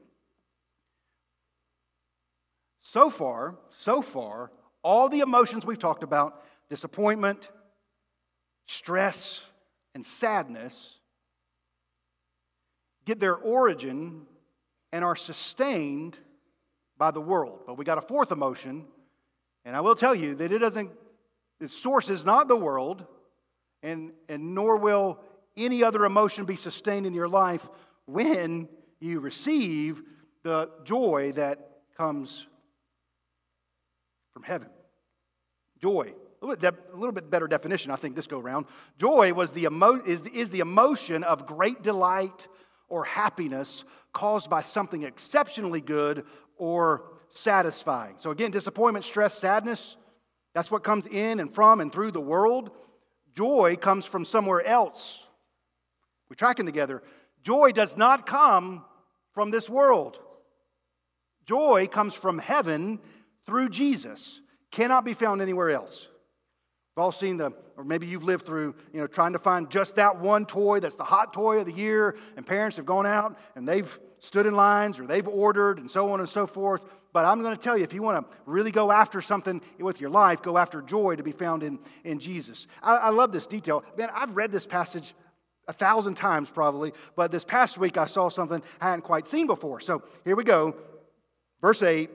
So 2.81 3.09
far, 3.09 3.57
so 3.69 4.03
far, 4.03 4.51
all 4.83 5.09
the 5.09 5.21
emotions 5.21 5.65
we've 5.65 5.79
talked 5.79 6.03
about 6.03 6.43
disappointment, 6.69 7.49
stress, 8.67 9.41
and 9.95 10.05
sadness 10.05 10.99
get 13.05 13.21
their 13.21 13.37
origin 13.37 14.23
and 14.93 15.05
are 15.05 15.17
sustained 15.17 16.17
by 16.97 17.11
the 17.11 17.21
world. 17.21 17.61
But 17.67 17.79
we 17.79 17.85
got 17.85 17.99
a 17.99 18.03
fourth 18.03 18.33
emotion, 18.33 18.87
and 19.65 19.77
I 19.77 19.81
will 19.81 19.95
tell 19.95 20.15
you 20.15 20.35
that 20.37 20.53
it 20.53 20.59
doesn't, 20.59 20.91
its 21.61 21.75
source 21.75 22.09
is 22.09 22.25
not 22.25 22.49
the 22.49 22.57
world, 22.57 23.07
and, 23.83 24.13
and 24.29 24.55
nor 24.55 24.77
will 24.77 25.19
any 25.57 25.83
other 25.83 26.05
emotion 26.05 26.45
be 26.45 26.57
sustained 26.57 27.07
in 27.07 27.15
your 27.15 27.29
life 27.29 27.67
when 28.07 28.69
you 29.01 29.21
receive 29.21 30.03
the 30.43 30.71
joy 30.85 31.33
that 31.37 31.71
comes 31.97 32.47
from 34.33 34.43
heaven. 34.43 34.69
Joy. 35.81 36.15
A 36.43 36.47
little, 36.47 37.13
bit, 37.13 37.31
better 37.31 37.47
definition, 37.47 37.91
I 37.91 37.97
think, 37.97 38.17
this 38.17 38.27
go 38.27 38.39
round. 38.39 38.65
Joy 38.99 39.35
was 39.35 39.53
the 39.53 39.65
emo- 39.65 40.03
is, 40.07 40.23
the, 40.23 40.31
is 40.31 40.49
the 40.49 40.61
emotion 40.61 41.23
of 41.23 41.47
great 41.47 41.83
delight 41.83 42.49
or 42.89 43.05
happiness 43.05 43.85
caused 44.15 44.49
by 44.49 44.63
something 44.63 45.03
exceptionally 45.03 45.83
good 45.83 46.25
or 46.57 47.05
satisfying. 47.29 48.15
So, 48.17 48.31
again, 48.31 48.51
disappointment, 48.51 49.05
stress, 49.05 49.39
sadness, 49.39 49.97
that's 50.55 50.71
what 50.71 50.83
comes 50.83 51.05
in 51.05 51.41
and 51.41 51.55
from 51.55 51.81
and 51.81 51.93
through 51.93 52.13
the 52.13 52.21
world. 52.21 52.71
Joy 53.35 53.77
comes 53.77 54.07
from 54.07 54.25
somewhere 54.25 54.65
else. 54.65 55.25
We're 56.29 56.37
tracking 56.37 56.67
together. 56.67 57.03
Joy 57.43 57.73
does 57.73 57.97
not 57.97 58.27
come 58.27 58.85
from 59.33 59.51
this 59.51 59.69
world. 59.69 60.19
Joy 61.47 61.89
comes 61.91 62.15
from 62.15 62.39
heaven 62.39 63.01
through 63.47 63.71
Jesus, 63.71 64.41
cannot 64.71 65.05
be 65.05 65.15
found 65.15 65.43
anywhere 65.43 65.71
else. 65.71 66.07
We've 66.95 67.05
all 67.05 67.13
seen 67.13 67.37
the, 67.37 67.53
or 67.77 67.85
maybe 67.85 68.07
you've 68.07 68.25
lived 68.25 68.47
through, 68.47 68.75
you 68.93 69.01
know, 69.01 69.07
trying 69.07 69.33
to 69.33 69.39
find 69.39 69.71
just 69.71 69.97
that 69.97 70.21
one 70.21 70.45
toy 70.47 70.81
that's 70.81 70.97
the 70.97 71.05
hot 71.05 71.33
toy 71.33 71.59
of 71.59 71.67
the 71.67 71.73
year, 71.73 72.17
and 72.37 72.47
parents 72.47 72.77
have 72.77 72.87
gone 72.87 73.07
out 73.07 73.39
and 73.57 73.67
they've 73.67 73.99
stood 74.19 74.47
in 74.47 74.55
lines 74.55 75.01
or 75.01 75.07
they've 75.07 75.27
ordered 75.27 75.79
and 75.79 75.91
so 75.91 76.13
on 76.13 76.21
and 76.21 76.29
so 76.29 76.47
forth. 76.47 76.85
But 77.13 77.25
I'm 77.25 77.43
going 77.43 77.57
to 77.57 77.63
tell 77.63 77.77
you, 77.77 77.85
if 77.85 77.93
you 77.93 78.03
want 78.03 78.25
to 78.25 78.37
really 78.47 78.71
go 78.71 78.93
after 78.93 79.21
something 79.21 79.61
with 79.79 80.01
your 80.01 80.11
life, 80.11 80.43
go 80.43 80.57
after 80.57 80.81
joy 80.81 81.17
to 81.17 81.23
be 81.23 81.33
found 81.33 81.63
in, 81.63 81.79
in 82.05 82.19
Jesus. 82.19 82.67
I, 82.83 82.97
I 82.97 83.09
love 83.11 83.33
this 83.33 83.47
detail. 83.47 83.85
Man, 83.97 84.11
I've 84.15 84.37
read 84.37 84.53
this 84.53 84.67
passage 84.67 85.15
a 85.67 85.73
thousand 85.73 86.15
times 86.15 86.51
probably, 86.51 86.93
but 87.17 87.31
this 87.31 87.45
past 87.45 87.79
week 87.79 87.97
I 87.97 88.07
saw 88.07 88.29
something 88.29 88.63
I 88.81 88.91
hadn't 88.91 89.03
quite 89.03 89.27
seen 89.27 89.47
before. 89.47 89.81
So 89.81 90.03
here 90.25 90.37
we 90.37 90.45
go. 90.45 90.75
Verse 91.61 91.83
8 91.83 92.11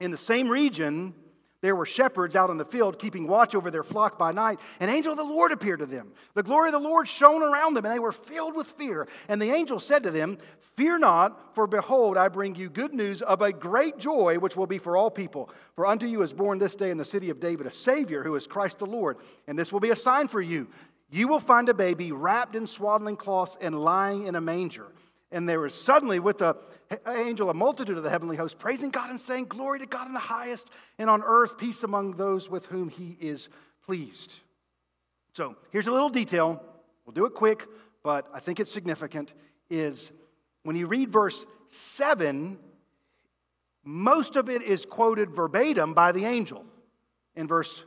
In 0.00 0.10
the 0.10 0.16
same 0.16 0.48
region, 0.48 1.14
there 1.60 1.74
were 1.74 1.86
shepherds 1.86 2.36
out 2.36 2.50
in 2.50 2.56
the 2.56 2.64
field 2.64 2.98
keeping 2.98 3.26
watch 3.26 3.54
over 3.54 3.70
their 3.70 3.82
flock 3.82 4.16
by 4.16 4.30
night. 4.30 4.60
An 4.78 4.88
angel 4.88 5.12
of 5.12 5.18
the 5.18 5.24
Lord 5.24 5.50
appeared 5.50 5.80
to 5.80 5.86
them. 5.86 6.12
The 6.34 6.42
glory 6.42 6.68
of 6.68 6.72
the 6.72 6.88
Lord 6.88 7.08
shone 7.08 7.42
around 7.42 7.74
them, 7.74 7.84
and 7.84 7.92
they 7.92 7.98
were 7.98 8.12
filled 8.12 8.54
with 8.54 8.68
fear. 8.68 9.08
And 9.28 9.42
the 9.42 9.50
angel 9.50 9.80
said 9.80 10.04
to 10.04 10.12
them, 10.12 10.38
Fear 10.76 11.00
not, 11.00 11.56
for 11.56 11.66
behold, 11.66 12.16
I 12.16 12.28
bring 12.28 12.54
you 12.54 12.70
good 12.70 12.94
news 12.94 13.20
of 13.22 13.42
a 13.42 13.52
great 13.52 13.98
joy, 13.98 14.38
which 14.38 14.56
will 14.56 14.68
be 14.68 14.78
for 14.78 14.96
all 14.96 15.10
people. 15.10 15.50
For 15.74 15.84
unto 15.84 16.06
you 16.06 16.22
is 16.22 16.32
born 16.32 16.60
this 16.60 16.76
day 16.76 16.92
in 16.92 16.98
the 16.98 17.04
city 17.04 17.30
of 17.30 17.40
David 17.40 17.66
a 17.66 17.72
Savior, 17.72 18.22
who 18.22 18.36
is 18.36 18.46
Christ 18.46 18.78
the 18.78 18.86
Lord. 18.86 19.16
And 19.48 19.58
this 19.58 19.72
will 19.72 19.80
be 19.80 19.90
a 19.90 19.96
sign 19.96 20.28
for 20.28 20.40
you. 20.40 20.68
You 21.10 21.26
will 21.26 21.40
find 21.40 21.68
a 21.68 21.74
baby 21.74 22.12
wrapped 22.12 22.54
in 22.54 22.66
swaddling 22.66 23.16
cloths 23.16 23.56
and 23.60 23.76
lying 23.76 24.26
in 24.26 24.36
a 24.36 24.40
manger. 24.40 24.92
And 25.30 25.48
there 25.48 25.60
was 25.60 25.74
suddenly 25.74 26.20
with 26.20 26.38
the 26.38 26.56
angel 27.06 27.50
a 27.50 27.54
multitude 27.54 27.98
of 27.98 28.02
the 28.02 28.10
heavenly 28.10 28.36
host 28.36 28.58
praising 28.58 28.90
God 28.90 29.10
and 29.10 29.20
saying, 29.20 29.46
Glory 29.46 29.78
to 29.80 29.86
God 29.86 30.06
in 30.06 30.14
the 30.14 30.18
highest, 30.18 30.70
and 30.98 31.10
on 31.10 31.22
earth 31.22 31.58
peace 31.58 31.82
among 31.82 32.12
those 32.12 32.48
with 32.48 32.66
whom 32.66 32.88
he 32.88 33.16
is 33.20 33.48
pleased. 33.84 34.32
So 35.32 35.56
here's 35.70 35.86
a 35.86 35.92
little 35.92 36.08
detail. 36.08 36.62
We'll 37.04 37.14
do 37.14 37.26
it 37.26 37.34
quick, 37.34 37.66
but 38.02 38.26
I 38.32 38.40
think 38.40 38.58
it's 38.58 38.72
significant. 38.72 39.34
Is 39.70 40.10
when 40.62 40.76
you 40.76 40.86
read 40.86 41.10
verse 41.10 41.44
7, 41.66 42.58
most 43.84 44.36
of 44.36 44.48
it 44.48 44.62
is 44.62 44.86
quoted 44.86 45.30
verbatim 45.30 45.92
by 45.92 46.12
the 46.12 46.24
angel 46.24 46.64
in 47.36 47.46
verse 47.46 47.84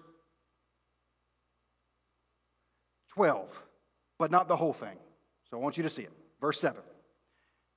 12, 3.10 3.49
but 4.17 4.32
not 4.32 4.47
the 4.47 4.56
whole 4.56 4.73
thing. 4.73 4.97
So 5.49 5.58
I 5.58 5.60
want 5.60 5.77
you 5.77 5.84
to 5.84 5.89
see 5.89 6.04
it. 6.04 6.12
Verse 6.39 6.60
7. 6.60 6.82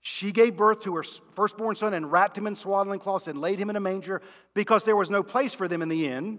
She 0.07 0.33
gave 0.33 0.55
birth 0.55 0.81
to 0.83 0.95
her 0.97 1.03
firstborn 1.33 1.77
son 1.77 1.95
and 1.95 2.13
wrapped 2.13 2.37
him 2.37 2.47
in 2.47 2.55
swaddling 2.55 3.01
cloths 3.01 3.27
and 3.27 3.41
laid 3.41 3.59
him 3.59 3.71
in 3.71 3.77
a 3.77 3.81
manger 3.81 4.21
because 4.53 4.85
there 4.85 4.97
was 4.97 5.11
no 5.11 5.23
place 5.23 5.55
for 5.55 5.67
them 5.67 5.81
in 5.81 5.89
the 5.89 6.07
inn. 6.07 6.39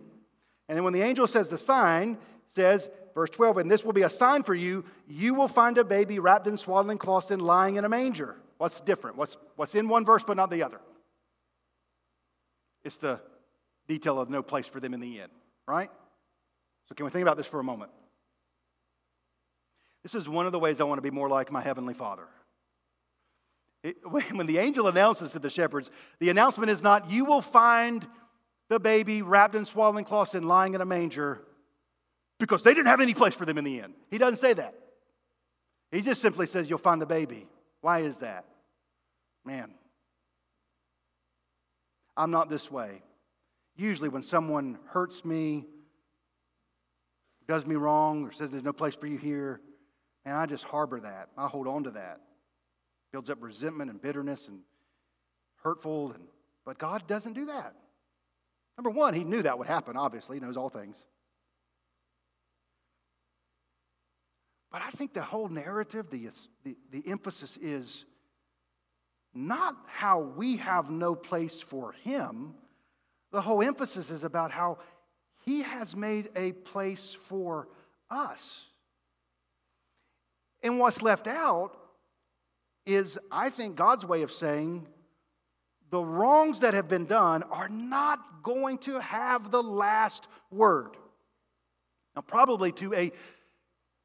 And 0.69 0.77
then 0.77 0.83
when 0.83 0.93
the 0.93 1.01
angel 1.01 1.25
says 1.25 1.49
the 1.49 1.57
sign, 1.57 2.19
says, 2.45 2.87
verse 3.15 3.31
12, 3.31 3.57
and 3.57 3.71
this 3.71 3.83
will 3.83 3.91
be 3.91 4.03
a 4.03 4.09
sign 4.09 4.43
for 4.43 4.53
you, 4.53 4.85
you 5.07 5.33
will 5.33 5.47
find 5.47 5.79
a 5.79 5.83
baby 5.83 6.19
wrapped 6.19 6.45
in 6.45 6.57
swaddling 6.57 6.99
cloths 6.99 7.31
and 7.31 7.41
lying 7.41 7.77
in 7.77 7.85
a 7.85 7.89
manger. 7.89 8.35
What's 8.59 8.79
different? 8.81 9.17
What's, 9.17 9.35
what's 9.55 9.73
in 9.73 9.89
one 9.89 10.05
verse 10.05 10.23
but 10.23 10.37
not 10.37 10.51
the 10.51 10.61
other? 10.61 10.79
It's 12.83 12.97
the 12.97 13.19
detail 13.87 14.21
of 14.21 14.29
no 14.29 14.43
place 14.43 14.67
for 14.67 14.79
them 14.79 14.93
in 14.93 14.99
the 14.99 15.21
inn, 15.21 15.29
right? 15.67 15.89
So, 16.87 16.93
can 16.93 17.03
we 17.03 17.11
think 17.11 17.23
about 17.23 17.35
this 17.35 17.47
for 17.47 17.59
a 17.59 17.63
moment? 17.63 17.89
This 20.03 20.13
is 20.13 20.29
one 20.29 20.45
of 20.45 20.51
the 20.51 20.59
ways 20.59 20.79
I 20.79 20.83
want 20.83 20.99
to 20.99 21.01
be 21.01 21.09
more 21.09 21.27
like 21.27 21.51
my 21.51 21.61
Heavenly 21.61 21.95
Father. 21.95 22.27
When 24.03 24.47
the 24.47 24.57
angel 24.57 24.87
announces 24.87 25.31
to 25.31 25.39
the 25.39 25.49
shepherds, 25.49 25.89
the 26.19 26.29
announcement 26.29 26.69
is 26.69 26.81
not, 26.81 27.09
You 27.09 27.25
will 27.25 27.41
find 27.41 28.05
the 28.69 28.79
baby 28.79 29.21
wrapped 29.21 29.55
in 29.55 29.65
swaddling 29.65 30.05
cloths 30.05 30.33
and 30.33 30.47
lying 30.47 30.73
in 30.73 30.81
a 30.81 30.85
manger, 30.85 31.41
because 32.39 32.63
they 32.63 32.73
didn't 32.73 32.87
have 32.87 33.01
any 33.01 33.13
place 33.13 33.35
for 33.35 33.45
them 33.45 33.57
in 33.57 33.63
the 33.63 33.79
inn. 33.79 33.93
He 34.09 34.17
doesn't 34.17 34.39
say 34.39 34.53
that. 34.53 34.75
He 35.91 36.01
just 36.01 36.21
simply 36.21 36.47
says, 36.47 36.69
You'll 36.69 36.79
find 36.79 37.01
the 37.01 37.05
baby. 37.05 37.47
Why 37.81 37.99
is 37.99 38.17
that? 38.17 38.45
Man, 39.45 39.71
I'm 42.17 42.31
not 42.31 42.49
this 42.49 42.71
way. 42.71 43.03
Usually, 43.77 44.09
when 44.09 44.23
someone 44.23 44.79
hurts 44.87 45.23
me, 45.23 45.65
does 47.47 47.65
me 47.65 47.75
wrong, 47.75 48.23
or 48.25 48.31
says 48.31 48.49
there's 48.49 48.63
no 48.63 48.73
place 48.73 48.95
for 48.95 49.05
you 49.05 49.17
here, 49.17 49.61
man, 50.25 50.35
I 50.35 50.47
just 50.47 50.63
harbor 50.63 50.99
that. 51.01 51.29
I 51.37 51.47
hold 51.47 51.67
on 51.67 51.83
to 51.83 51.91
that 51.91 52.21
builds 53.15 53.29
up 53.29 53.37
resentment 53.39 53.89
and 53.89 54.01
bitterness 54.01 54.49
and 54.49 54.59
hurtful. 55.63 56.11
And, 56.11 56.25
but 56.65 56.77
God 56.77 57.07
doesn't 57.07 57.31
do 57.31 57.45
that. 57.45 57.73
Number 58.77 58.89
one, 58.89 59.13
He 59.13 59.23
knew 59.23 59.41
that 59.41 59.57
would 59.57 59.67
happen, 59.67 59.95
obviously, 59.95 60.35
He 60.35 60.45
knows 60.45 60.57
all 60.57 60.67
things. 60.67 61.01
But 64.69 64.81
I 64.81 64.89
think 64.89 65.13
the 65.13 65.21
whole 65.21 65.47
narrative, 65.47 66.09
the, 66.09 66.27
the, 66.65 66.75
the 66.91 67.09
emphasis 67.09 67.55
is 67.61 68.03
not 69.33 69.77
how 69.87 70.19
we 70.19 70.57
have 70.57 70.89
no 70.89 71.15
place 71.15 71.61
for 71.61 71.93
Him. 71.93 72.53
The 73.31 73.39
whole 73.39 73.63
emphasis 73.63 74.09
is 74.09 74.25
about 74.25 74.51
how 74.51 74.79
He 75.45 75.61
has 75.61 75.95
made 75.95 76.31
a 76.35 76.51
place 76.51 77.13
for 77.13 77.69
us. 78.09 78.59
And 80.61 80.79
what's 80.79 81.01
left 81.01 81.27
out 81.27 81.77
is, 82.85 83.17
I 83.31 83.49
think, 83.49 83.75
God's 83.75 84.05
way 84.05 84.21
of 84.21 84.31
saying 84.31 84.87
the 85.89 86.01
wrongs 86.01 86.59
that 86.59 86.73
have 86.73 86.87
been 86.87 87.05
done 87.05 87.43
are 87.43 87.69
not 87.69 88.43
going 88.43 88.77
to 88.79 88.99
have 88.99 89.51
the 89.51 89.63
last 89.63 90.27
word. 90.51 90.97
Now, 92.15 92.21
probably 92.21 92.71
to 92.73 92.93
a 92.93 93.11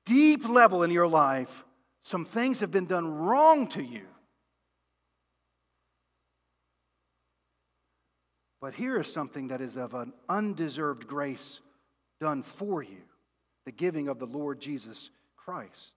deep 0.07 0.49
level 0.49 0.83
in 0.83 0.91
your 0.91 1.07
life, 1.07 1.65
some 2.03 2.25
things 2.25 2.61
have 2.61 2.71
been 2.71 2.87
done 2.87 3.07
wrong 3.07 3.69
to 3.69 3.83
you. 3.83 4.07
But 8.61 8.75
here 8.75 9.01
is 9.01 9.11
something 9.11 9.49
that 9.49 9.61
is 9.61 9.77
of 9.77 9.95
an 9.95 10.13
undeserved 10.29 11.07
grace 11.07 11.61
done 12.21 12.43
for 12.43 12.83
you 12.83 12.99
the 13.65 13.73
giving 13.73 14.09
of 14.09 14.19
the 14.19 14.27
Lord 14.27 14.61
Jesus 14.61 15.11
Christ 15.37 15.93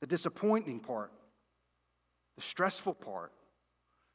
the 0.00 0.06
disappointing 0.06 0.80
part, 0.80 1.12
the 2.36 2.42
stressful 2.42 2.94
part, 2.94 3.32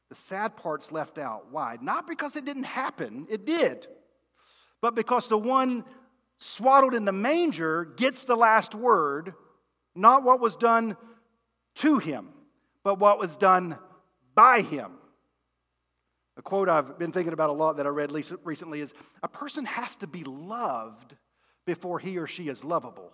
the 0.08 0.14
sad 0.14 0.56
part's 0.56 0.92
left 0.92 1.18
out. 1.18 1.50
Why? 1.50 1.78
Not 1.80 2.06
because 2.06 2.36
it 2.36 2.44
didn't 2.44 2.64
happen, 2.64 3.26
it 3.30 3.44
did, 3.44 3.86
but 4.80 4.94
because 4.94 5.28
the 5.28 5.38
one 5.38 5.84
swaddled 6.38 6.94
in 6.94 7.04
the 7.04 7.12
manger 7.12 7.84
gets 7.84 8.24
the 8.24 8.36
last 8.36 8.74
word, 8.74 9.34
not 9.94 10.22
what 10.22 10.40
was 10.40 10.56
done 10.56 10.96
to 11.76 11.98
him, 11.98 12.28
but 12.82 12.98
what 12.98 13.18
was 13.18 13.36
done 13.36 13.78
by 14.34 14.60
him. 14.60 14.92
A 16.36 16.42
quote 16.42 16.68
I've 16.68 16.98
been 16.98 17.12
thinking 17.12 17.32
about 17.32 17.50
a 17.50 17.54
lot 17.54 17.76
that 17.76 17.86
I 17.86 17.90
read 17.90 18.12
recently 18.42 18.80
is 18.80 18.94
A 19.22 19.28
person 19.28 19.64
has 19.66 19.96
to 19.96 20.06
be 20.06 20.24
loved 20.24 21.14
before 21.66 21.98
he 21.98 22.18
or 22.18 22.26
she 22.26 22.48
is 22.48 22.64
lovable. 22.64 23.12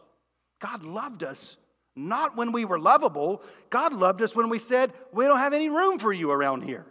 God 0.61 0.83
loved 0.83 1.23
us 1.23 1.57
not 1.99 2.37
when 2.37 2.53
we 2.53 2.65
were 2.65 2.79
lovable. 2.79 3.43
God 3.71 3.93
loved 3.93 4.23
us 4.23 4.35
when 4.35 4.49
we 4.49 4.59
said, 4.59 4.93
We 5.13 5.25
don't 5.25 5.39
have 5.39 5.53
any 5.53 5.69
room 5.69 5.99
for 5.99 6.13
you 6.13 6.31
around 6.31 6.63
here. 6.63 6.87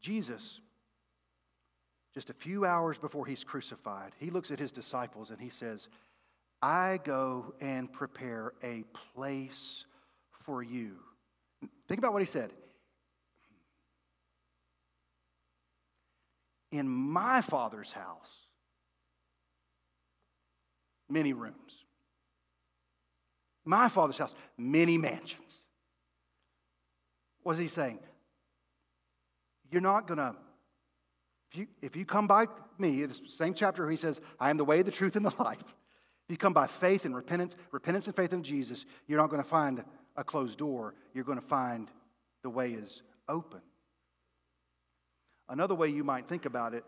Jesus, 0.00 0.60
just 2.12 2.28
a 2.28 2.34
few 2.34 2.66
hours 2.66 2.98
before 2.98 3.24
he's 3.24 3.42
crucified, 3.42 4.12
he 4.18 4.30
looks 4.30 4.50
at 4.50 4.58
his 4.58 4.70
disciples 4.70 5.30
and 5.30 5.40
he 5.40 5.48
says, 5.48 5.88
I 6.60 7.00
go 7.02 7.54
and 7.60 7.92
prepare 7.92 8.52
a 8.62 8.84
place 9.14 9.86
for 10.44 10.62
you. 10.62 10.96
Think 11.88 11.98
about 11.98 12.12
what 12.12 12.22
he 12.22 12.26
said. 12.26 12.52
In 16.70 16.88
my 16.88 17.40
Father's 17.40 17.92
house 17.92 18.44
many 21.08 21.32
rooms. 21.32 21.83
My 23.64 23.88
Father's 23.88 24.18
house, 24.18 24.34
many 24.58 24.98
mansions. 24.98 25.58
What 27.42 27.52
is 27.52 27.58
he 27.58 27.68
saying? 27.68 27.98
You're 29.70 29.80
not 29.80 30.06
going 30.06 30.18
to, 30.18 30.34
if 31.50 31.58
you, 31.58 31.66
if 31.82 31.96
you 31.96 32.04
come 32.04 32.26
by 32.26 32.46
me, 32.78 33.02
in 33.02 33.08
the 33.08 33.18
same 33.28 33.54
chapter, 33.54 33.88
he 33.88 33.96
says, 33.96 34.20
I 34.38 34.50
am 34.50 34.56
the 34.56 34.64
way, 34.64 34.82
the 34.82 34.90
truth, 34.90 35.16
and 35.16 35.24
the 35.24 35.34
life. 35.42 35.60
If 35.60 36.30
you 36.30 36.36
come 36.36 36.52
by 36.52 36.66
faith 36.66 37.04
and 37.04 37.14
repentance, 37.14 37.54
repentance 37.70 38.06
and 38.06 38.16
faith 38.16 38.32
in 38.32 38.42
Jesus, 38.42 38.86
you're 39.06 39.18
not 39.18 39.30
going 39.30 39.42
to 39.42 39.48
find 39.48 39.84
a 40.16 40.24
closed 40.24 40.58
door. 40.58 40.94
You're 41.12 41.24
going 41.24 41.40
to 41.40 41.44
find 41.44 41.88
the 42.42 42.50
way 42.50 42.72
is 42.72 43.02
open. 43.28 43.60
Another 45.48 45.74
way 45.74 45.88
you 45.88 46.04
might 46.04 46.28
think 46.28 46.46
about 46.46 46.72
it 46.72 46.84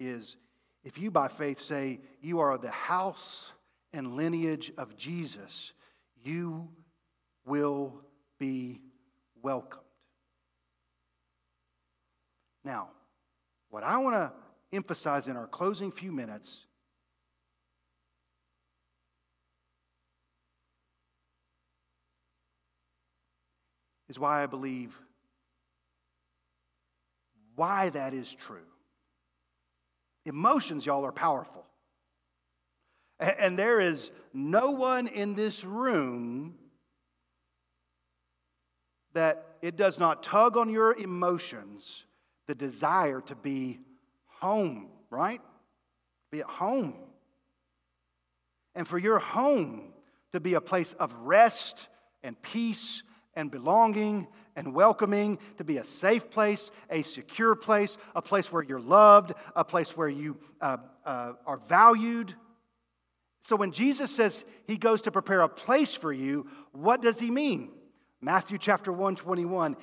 is 0.00 0.36
if 0.82 0.98
you 0.98 1.10
by 1.10 1.28
faith 1.28 1.60
say 1.60 2.00
you 2.20 2.40
are 2.40 2.58
the 2.58 2.70
house 2.70 3.52
and 3.92 4.16
lineage 4.16 4.72
of 4.78 4.96
Jesus, 4.96 5.72
you 6.24 6.68
will 7.44 8.00
be 8.38 8.80
welcomed. 9.42 9.82
Now, 12.64 12.88
what 13.70 13.82
I 13.82 13.98
want 13.98 14.16
to 14.16 14.32
emphasize 14.72 15.28
in 15.28 15.36
our 15.36 15.46
closing 15.46 15.90
few 15.90 16.12
minutes 16.12 16.66
is 24.08 24.18
why 24.18 24.42
I 24.42 24.46
believe 24.46 24.94
why 27.54 27.90
that 27.90 28.12
is 28.14 28.32
true. 28.32 28.58
Emotions, 30.26 30.84
y'all, 30.84 31.04
are 31.04 31.12
powerful. 31.12 31.64
And 33.20 33.58
there 33.58 33.80
is 33.80 34.10
no 34.32 34.70
one 34.70 35.06
in 35.06 35.34
this 35.34 35.62
room 35.62 36.54
that 39.12 39.56
it 39.60 39.76
does 39.76 39.98
not 39.98 40.22
tug 40.22 40.56
on 40.56 40.70
your 40.70 40.94
emotions 40.94 42.04
the 42.46 42.54
desire 42.54 43.20
to 43.20 43.34
be 43.34 43.78
home, 44.26 44.88
right? 45.10 45.40
Be 46.30 46.40
at 46.40 46.46
home. 46.46 46.94
And 48.74 48.88
for 48.88 48.98
your 48.98 49.18
home 49.18 49.92
to 50.32 50.40
be 50.40 50.54
a 50.54 50.60
place 50.60 50.92
of 50.94 51.12
rest 51.12 51.88
and 52.22 52.40
peace 52.40 53.02
and 53.34 53.50
belonging 53.50 54.26
and 54.56 54.74
welcoming, 54.74 55.38
to 55.58 55.64
be 55.64 55.76
a 55.78 55.84
safe 55.84 56.30
place, 56.30 56.70
a 56.90 57.02
secure 57.02 57.54
place, 57.54 57.96
a 58.14 58.22
place 58.22 58.50
where 58.50 58.62
you're 58.62 58.80
loved, 58.80 59.32
a 59.54 59.64
place 59.64 59.96
where 59.96 60.08
you 60.08 60.36
uh, 60.60 60.78
uh, 61.04 61.32
are 61.46 61.58
valued. 61.58 62.34
So 63.42 63.56
when 63.56 63.72
Jesus 63.72 64.14
says 64.14 64.44
he 64.66 64.76
goes 64.76 65.02
to 65.02 65.10
prepare 65.10 65.40
a 65.40 65.48
place 65.48 65.94
for 65.94 66.12
you, 66.12 66.46
what 66.72 67.02
does 67.02 67.18
he 67.18 67.30
mean? 67.30 67.70
Matthew 68.20 68.58
chapter 68.58 68.92
1 68.92 69.16
21. 69.16 69.76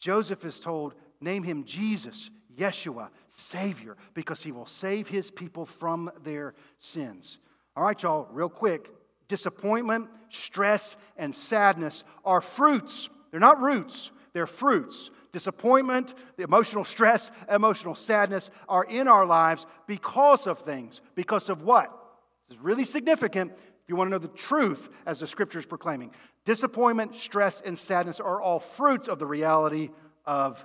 Joseph 0.00 0.44
is 0.44 0.60
told, 0.60 0.94
name 1.20 1.42
him 1.42 1.64
Jesus, 1.64 2.30
Yeshua, 2.56 3.08
Savior, 3.28 3.96
because 4.12 4.42
he 4.42 4.52
will 4.52 4.66
save 4.66 5.08
his 5.08 5.30
people 5.30 5.64
from 5.64 6.10
their 6.22 6.54
sins. 6.78 7.38
All 7.76 7.84
right, 7.84 8.00
y'all, 8.02 8.28
real 8.30 8.48
quick. 8.48 8.90
Disappointment, 9.28 10.08
stress, 10.28 10.96
and 11.16 11.34
sadness 11.34 12.04
are 12.24 12.42
fruits. 12.42 13.08
They're 13.30 13.40
not 13.40 13.62
roots, 13.62 14.10
they're 14.32 14.46
fruits. 14.46 15.10
Disappointment, 15.32 16.14
the 16.36 16.44
emotional 16.44 16.84
stress, 16.84 17.32
emotional 17.50 17.96
sadness 17.96 18.50
are 18.68 18.84
in 18.84 19.08
our 19.08 19.26
lives 19.26 19.66
because 19.88 20.46
of 20.46 20.60
things. 20.60 21.00
Because 21.16 21.48
of 21.48 21.62
what? 21.62 22.03
This 22.48 22.56
is 22.56 22.62
really 22.62 22.84
significant 22.84 23.52
if 23.52 23.88
you 23.88 23.96
want 23.96 24.08
to 24.08 24.12
know 24.12 24.18
the 24.18 24.28
truth 24.28 24.88
as 25.06 25.20
the 25.20 25.26
scripture 25.26 25.58
is 25.58 25.66
proclaiming. 25.66 26.10
Disappointment, 26.44 27.16
stress, 27.16 27.60
and 27.60 27.76
sadness 27.76 28.20
are 28.20 28.40
all 28.40 28.60
fruits 28.60 29.08
of 29.08 29.18
the 29.18 29.26
reality 29.26 29.90
of 30.24 30.64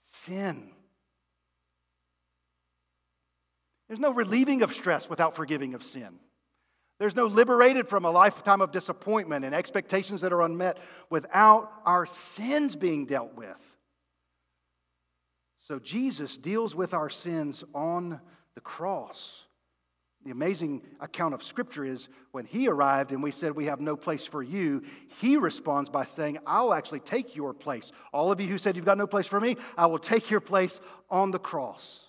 sin. 0.00 0.70
There's 3.88 4.00
no 4.00 4.12
relieving 4.12 4.62
of 4.62 4.74
stress 4.74 5.08
without 5.08 5.36
forgiving 5.36 5.74
of 5.74 5.84
sin. 5.84 6.18
There's 6.98 7.14
no 7.14 7.26
liberated 7.26 7.88
from 7.88 8.04
a 8.04 8.10
lifetime 8.10 8.60
of 8.60 8.72
disappointment 8.72 9.44
and 9.44 9.54
expectations 9.54 10.22
that 10.22 10.32
are 10.32 10.42
unmet 10.42 10.78
without 11.10 11.70
our 11.84 12.06
sins 12.06 12.74
being 12.74 13.04
dealt 13.06 13.34
with. 13.34 13.60
So 15.60 15.78
Jesus 15.78 16.36
deals 16.36 16.74
with 16.74 16.94
our 16.94 17.10
sins 17.10 17.64
on 17.74 18.20
the 18.54 18.60
cross. 18.60 19.45
The 20.26 20.32
amazing 20.32 20.82
account 20.98 21.34
of 21.34 21.44
Scripture 21.44 21.84
is 21.84 22.08
when 22.32 22.46
he 22.46 22.66
arrived 22.66 23.12
and 23.12 23.22
we 23.22 23.30
said, 23.30 23.54
We 23.54 23.66
have 23.66 23.80
no 23.80 23.94
place 23.94 24.26
for 24.26 24.42
you, 24.42 24.82
he 25.20 25.36
responds 25.36 25.88
by 25.88 26.04
saying, 26.04 26.38
I'll 26.44 26.74
actually 26.74 26.98
take 26.98 27.36
your 27.36 27.54
place. 27.54 27.92
All 28.12 28.32
of 28.32 28.40
you 28.40 28.48
who 28.48 28.58
said, 28.58 28.74
You've 28.74 28.84
got 28.84 28.98
no 28.98 29.06
place 29.06 29.26
for 29.26 29.40
me, 29.40 29.56
I 29.78 29.86
will 29.86 30.00
take 30.00 30.28
your 30.28 30.40
place 30.40 30.80
on 31.12 31.30
the 31.30 31.38
cross. 31.38 32.06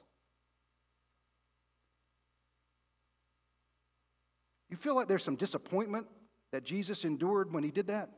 You 4.72 4.78
feel 4.78 4.96
like 4.96 5.08
there's 5.08 5.24
some 5.24 5.36
disappointment 5.36 6.08
that 6.52 6.64
Jesus 6.64 7.06
endured 7.06 7.54
when 7.54 7.64
he 7.64 7.70
did 7.70 7.86
that? 7.86 8.10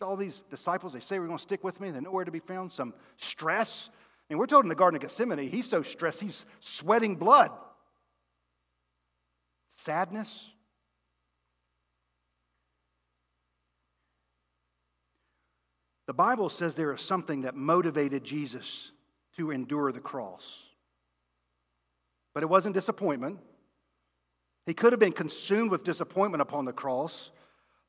All 0.00 0.14
these 0.14 0.44
disciples, 0.50 0.92
they 0.92 1.00
say, 1.00 1.18
We're 1.18 1.26
going 1.26 1.38
to 1.38 1.42
stick 1.42 1.64
with 1.64 1.80
me. 1.80 1.90
They're 1.90 2.00
nowhere 2.00 2.24
to 2.24 2.30
be 2.30 2.38
found. 2.38 2.70
Some 2.70 2.94
stress. 3.16 3.90
I 4.30 4.34
mean, 4.34 4.38
we're 4.38 4.46
told 4.46 4.64
in 4.64 4.68
the 4.68 4.76
Garden 4.76 4.98
of 4.98 5.02
Gethsemane, 5.02 5.48
he's 5.48 5.68
so 5.68 5.82
stressed, 5.82 6.20
he's 6.20 6.46
sweating 6.60 7.16
blood. 7.16 7.50
Sadness. 9.78 10.50
The 16.08 16.14
Bible 16.14 16.48
says 16.48 16.74
there 16.74 16.92
is 16.92 17.00
something 17.00 17.42
that 17.42 17.54
motivated 17.54 18.24
Jesus 18.24 18.90
to 19.36 19.52
endure 19.52 19.92
the 19.92 20.00
cross. 20.00 20.64
But 22.34 22.42
it 22.42 22.48
wasn't 22.48 22.74
disappointment. 22.74 23.38
He 24.66 24.74
could 24.74 24.92
have 24.92 24.98
been 24.98 25.12
consumed 25.12 25.70
with 25.70 25.84
disappointment 25.84 26.42
upon 26.42 26.64
the 26.64 26.72
cross, 26.72 27.30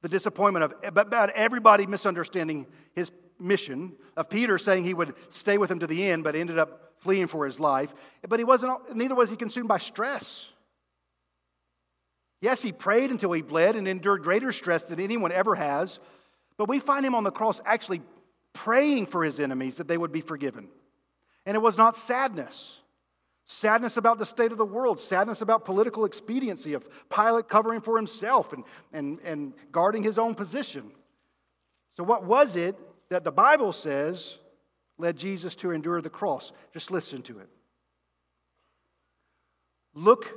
the 0.03 0.09
disappointment 0.09 0.65
of 0.65 0.73
about 0.83 1.31
everybody 1.31 1.87
misunderstanding 1.87 2.67
his 2.93 3.11
mission, 3.39 3.93
of 4.15 4.29
Peter 4.29 4.59
saying 4.59 4.85
he 4.85 4.93
would 4.93 5.15
stay 5.31 5.57
with 5.57 5.71
him 5.71 5.79
to 5.79 5.87
the 5.87 6.05
end, 6.05 6.23
but 6.23 6.35
ended 6.35 6.59
up 6.59 6.93
fleeing 6.99 7.25
for 7.25 7.45
his 7.45 7.59
life. 7.59 7.95
But 8.27 8.37
he 8.39 8.45
wasn't, 8.45 8.95
neither 8.95 9.15
was 9.15 9.31
he 9.31 9.35
consumed 9.35 9.67
by 9.67 9.79
stress. 9.79 10.49
Yes, 12.41 12.61
he 12.61 12.71
prayed 12.71 13.11
until 13.11 13.31
he 13.31 13.41
bled 13.41 13.75
and 13.75 13.87
endured 13.87 14.23
greater 14.23 14.51
stress 14.51 14.83
than 14.83 14.99
anyone 14.99 15.31
ever 15.31 15.55
has, 15.55 15.99
but 16.57 16.69
we 16.69 16.79
find 16.79 17.05
him 17.05 17.15
on 17.15 17.23
the 17.23 17.31
cross 17.31 17.59
actually 17.65 18.01
praying 18.53 19.05
for 19.05 19.23
his 19.23 19.39
enemies 19.39 19.77
that 19.77 19.87
they 19.87 19.97
would 19.97 20.11
be 20.11 20.21
forgiven. 20.21 20.69
And 21.45 21.55
it 21.55 21.59
was 21.59 21.77
not 21.77 21.97
sadness 21.97 22.79
sadness 23.49 23.97
about 23.97 24.19
the 24.19 24.25
state 24.25 24.51
of 24.51 24.59
the 24.59 24.65
world, 24.65 24.99
sadness 24.99 25.41
about 25.41 25.65
political 25.65 26.05
expediency 26.05 26.73
of 26.73 26.87
Pilate 27.09 27.49
covering 27.49 27.81
for 27.81 27.97
himself 27.97 28.53
and, 28.53 28.63
and, 28.93 29.19
and 29.23 29.53
guarding 29.71 30.03
his 30.03 30.19
own 30.19 30.35
position. 30.35 30.91
So, 31.97 32.03
what 32.03 32.23
was 32.23 32.55
it 32.55 32.77
that 33.09 33.23
the 33.23 33.31
Bible 33.31 33.73
says 33.73 34.37
led 34.99 35.17
Jesus 35.17 35.55
to 35.55 35.71
endure 35.71 35.99
the 35.99 36.11
cross? 36.11 36.51
Just 36.73 36.91
listen 36.91 37.23
to 37.23 37.39
it. 37.39 37.49
Look, 39.95 40.31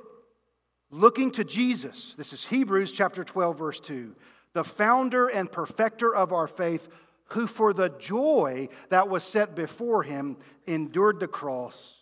looking 0.92 1.32
to 1.32 1.42
Jesus. 1.42 2.14
This 2.16 2.32
is 2.32 2.46
Hebrews 2.46 2.92
chapter 2.92 3.24
12, 3.24 3.58
verse 3.58 3.80
2. 3.80 4.14
The 4.52 4.62
founder 4.62 5.26
and 5.26 5.50
perfecter 5.50 6.14
of 6.14 6.32
our 6.32 6.46
faith, 6.46 6.88
who 7.26 7.46
for 7.46 7.72
the 7.72 7.88
joy 7.88 8.68
that 8.90 9.08
was 9.08 9.24
set 9.24 9.56
before 9.56 10.04
him 10.04 10.36
endured 10.66 11.18
the 11.18 11.26
cross 11.26 11.98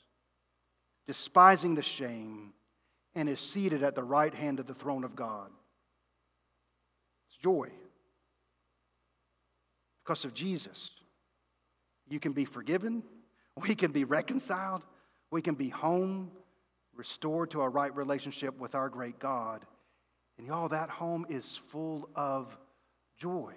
despising 1.10 1.74
the 1.74 1.82
shame, 1.82 2.52
and 3.16 3.28
is 3.28 3.40
seated 3.40 3.82
at 3.82 3.96
the 3.96 4.02
right 4.02 4.32
hand 4.32 4.60
of 4.60 4.68
the 4.68 4.74
throne 4.74 5.02
of 5.02 5.16
God. 5.16 5.50
It's 7.26 7.36
joy. 7.36 7.68
Because 10.04 10.24
of 10.24 10.32
Jesus, 10.32 10.92
you 12.08 12.20
can 12.20 12.30
be 12.30 12.44
forgiven, 12.44 13.02
we 13.56 13.74
can 13.74 13.90
be 13.90 14.04
reconciled, 14.04 14.84
we 15.32 15.42
can 15.42 15.56
be 15.56 15.68
home, 15.68 16.30
restored 17.00 17.50
to 17.50 17.62
a 17.62 17.68
right 17.68 17.96
relationship 17.96 18.58
with 18.58 18.74
our 18.74 18.90
great 18.90 19.18
God. 19.18 19.64
And 20.36 20.46
y'all, 20.46 20.68
that 20.68 20.90
home 20.90 21.24
is 21.30 21.56
full 21.56 22.10
of 22.14 22.54
joy. 23.16 23.54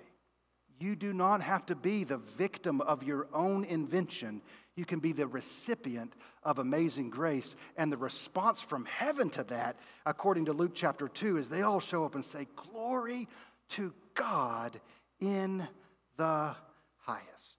You 0.79 0.95
do 0.95 1.11
not 1.11 1.41
have 1.41 1.65
to 1.65 1.75
be 1.75 2.05
the 2.05 2.17
victim 2.17 2.79
of 2.79 3.03
your 3.03 3.27
own 3.33 3.65
invention. 3.65 4.41
You 4.77 4.85
can 4.85 4.99
be 4.99 5.11
the 5.11 5.27
recipient 5.27 6.13
of 6.43 6.59
amazing 6.59 7.09
grace. 7.09 7.57
And 7.75 7.91
the 7.91 7.97
response 7.97 8.61
from 8.61 8.85
heaven 8.85 9.29
to 9.31 9.43
that, 9.43 9.75
according 10.05 10.45
to 10.45 10.53
Luke 10.53 10.71
chapter 10.73 11.09
2, 11.09 11.37
is 11.37 11.49
they 11.49 11.63
all 11.63 11.81
show 11.81 12.05
up 12.05 12.15
and 12.15 12.23
say, 12.23 12.47
Glory 12.71 13.27
to 13.71 13.93
God 14.13 14.79
in 15.19 15.67
the 16.15 16.55
highest. 16.95 17.57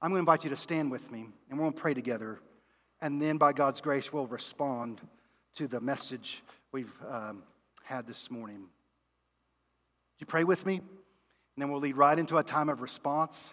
I'm 0.00 0.10
going 0.10 0.18
to 0.18 0.20
invite 0.20 0.44
you 0.44 0.50
to 0.50 0.56
stand 0.56 0.92
with 0.92 1.10
me, 1.10 1.26
and 1.50 1.58
we're 1.58 1.64
going 1.64 1.72
to 1.72 1.80
pray 1.80 1.94
together. 1.94 2.38
And 3.00 3.20
then, 3.20 3.36
by 3.36 3.52
God's 3.52 3.80
grace, 3.80 4.12
we'll 4.12 4.26
respond 4.26 5.00
to 5.56 5.66
the 5.66 5.80
message 5.80 6.42
we've 6.72 6.92
um, 7.08 7.42
had 7.82 8.06
this 8.06 8.30
morning. 8.30 8.58
Do 8.58 10.20
you 10.20 10.26
pray 10.26 10.44
with 10.44 10.64
me? 10.64 10.76
And 10.76 11.62
then 11.62 11.70
we'll 11.70 11.80
lead 11.80 11.96
right 11.96 12.18
into 12.18 12.38
a 12.38 12.42
time 12.42 12.68
of 12.68 12.80
response. 12.80 13.50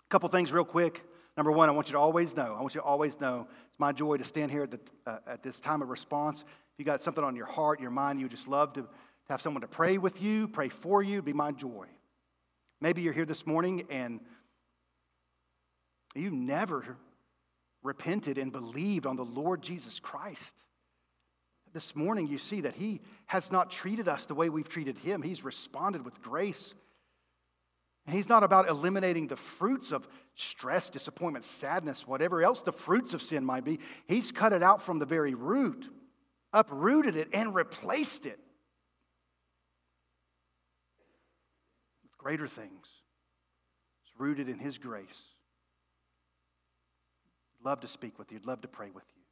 A 0.00 0.08
couple 0.08 0.28
things, 0.28 0.52
real 0.52 0.64
quick. 0.64 1.02
Number 1.36 1.52
one, 1.52 1.68
I 1.68 1.72
want 1.72 1.88
you 1.88 1.92
to 1.92 1.98
always 1.98 2.36
know, 2.36 2.56
I 2.58 2.60
want 2.60 2.74
you 2.74 2.80
to 2.80 2.86
always 2.86 3.20
know, 3.20 3.46
it's 3.68 3.78
my 3.78 3.92
joy 3.92 4.16
to 4.16 4.24
stand 4.24 4.50
here 4.50 4.64
at, 4.64 4.72
the, 4.72 4.80
uh, 5.06 5.18
at 5.26 5.42
this 5.44 5.60
time 5.60 5.82
of 5.82 5.88
response. 5.88 6.40
If 6.40 6.78
you 6.78 6.84
got 6.84 7.00
something 7.00 7.22
on 7.22 7.36
your 7.36 7.46
heart, 7.46 7.80
your 7.80 7.92
mind, 7.92 8.18
you 8.18 8.24
would 8.24 8.32
just 8.32 8.48
love 8.48 8.72
to, 8.72 8.82
to 8.82 8.88
have 9.28 9.40
someone 9.40 9.60
to 9.60 9.68
pray 9.68 9.98
with 9.98 10.20
you, 10.20 10.48
pray 10.48 10.68
for 10.68 11.00
you, 11.00 11.14
it'd 11.14 11.24
be 11.24 11.32
my 11.32 11.52
joy. 11.52 11.86
Maybe 12.80 13.02
you're 13.02 13.12
here 13.12 13.24
this 13.24 13.46
morning 13.46 13.84
and 13.88 14.18
you 16.16 16.30
never 16.30 16.96
repented 17.82 18.38
and 18.38 18.52
believed 18.52 19.06
on 19.06 19.16
the 19.16 19.24
Lord 19.24 19.62
Jesus 19.62 20.00
Christ. 20.00 20.54
This 21.72 21.94
morning, 21.94 22.26
you 22.26 22.38
see 22.38 22.62
that 22.62 22.74
He 22.74 23.00
has 23.26 23.52
not 23.52 23.70
treated 23.70 24.08
us 24.08 24.26
the 24.26 24.34
way 24.34 24.48
we've 24.48 24.68
treated 24.68 24.98
Him. 24.98 25.22
He's 25.22 25.44
responded 25.44 26.04
with 26.04 26.20
grace. 26.22 26.74
And 28.06 28.16
He's 28.16 28.28
not 28.28 28.42
about 28.42 28.68
eliminating 28.68 29.26
the 29.26 29.36
fruits 29.36 29.92
of 29.92 30.08
stress, 30.34 30.88
disappointment, 30.88 31.44
sadness, 31.44 32.06
whatever 32.06 32.42
else 32.42 32.62
the 32.62 32.72
fruits 32.72 33.12
of 33.12 33.22
sin 33.22 33.44
might 33.44 33.64
be. 33.64 33.80
He's 34.06 34.32
cut 34.32 34.52
it 34.52 34.62
out 34.62 34.80
from 34.82 34.98
the 34.98 35.06
very 35.06 35.34
root, 35.34 35.86
uprooted 36.52 37.16
it, 37.16 37.28
and 37.34 37.54
replaced 37.54 38.24
it 38.24 38.38
with 42.02 42.16
greater 42.16 42.48
things. 42.48 42.88
It's 44.02 44.18
rooted 44.18 44.48
in 44.48 44.58
His 44.58 44.78
grace. 44.78 45.22
Love 47.68 47.80
to 47.80 47.88
speak 47.88 48.18
with 48.18 48.32
you, 48.32 48.38
I'd 48.38 48.46
love 48.46 48.62
to 48.62 48.68
pray 48.68 48.88
with 48.88 49.04
you. 49.14 49.22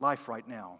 Life 0.00 0.26
right 0.26 0.48
now. 0.48 0.78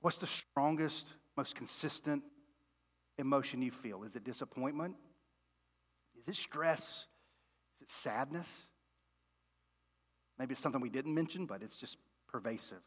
What's 0.00 0.16
the 0.16 0.26
strongest, 0.26 1.06
most 1.36 1.54
consistent 1.54 2.22
emotion 3.18 3.60
you 3.60 3.70
feel? 3.70 4.04
Is 4.04 4.16
it 4.16 4.24
disappointment? 4.24 4.94
Is 6.18 6.28
it 6.28 6.36
stress? 6.36 7.04
Is 7.76 7.82
it 7.82 7.90
sadness? 7.90 8.62
Maybe 10.38 10.52
it's 10.52 10.62
something 10.62 10.80
we 10.80 10.88
didn't 10.88 11.14
mention, 11.14 11.44
but 11.44 11.62
it's 11.62 11.76
just 11.76 11.98
pervasive. 12.26 12.80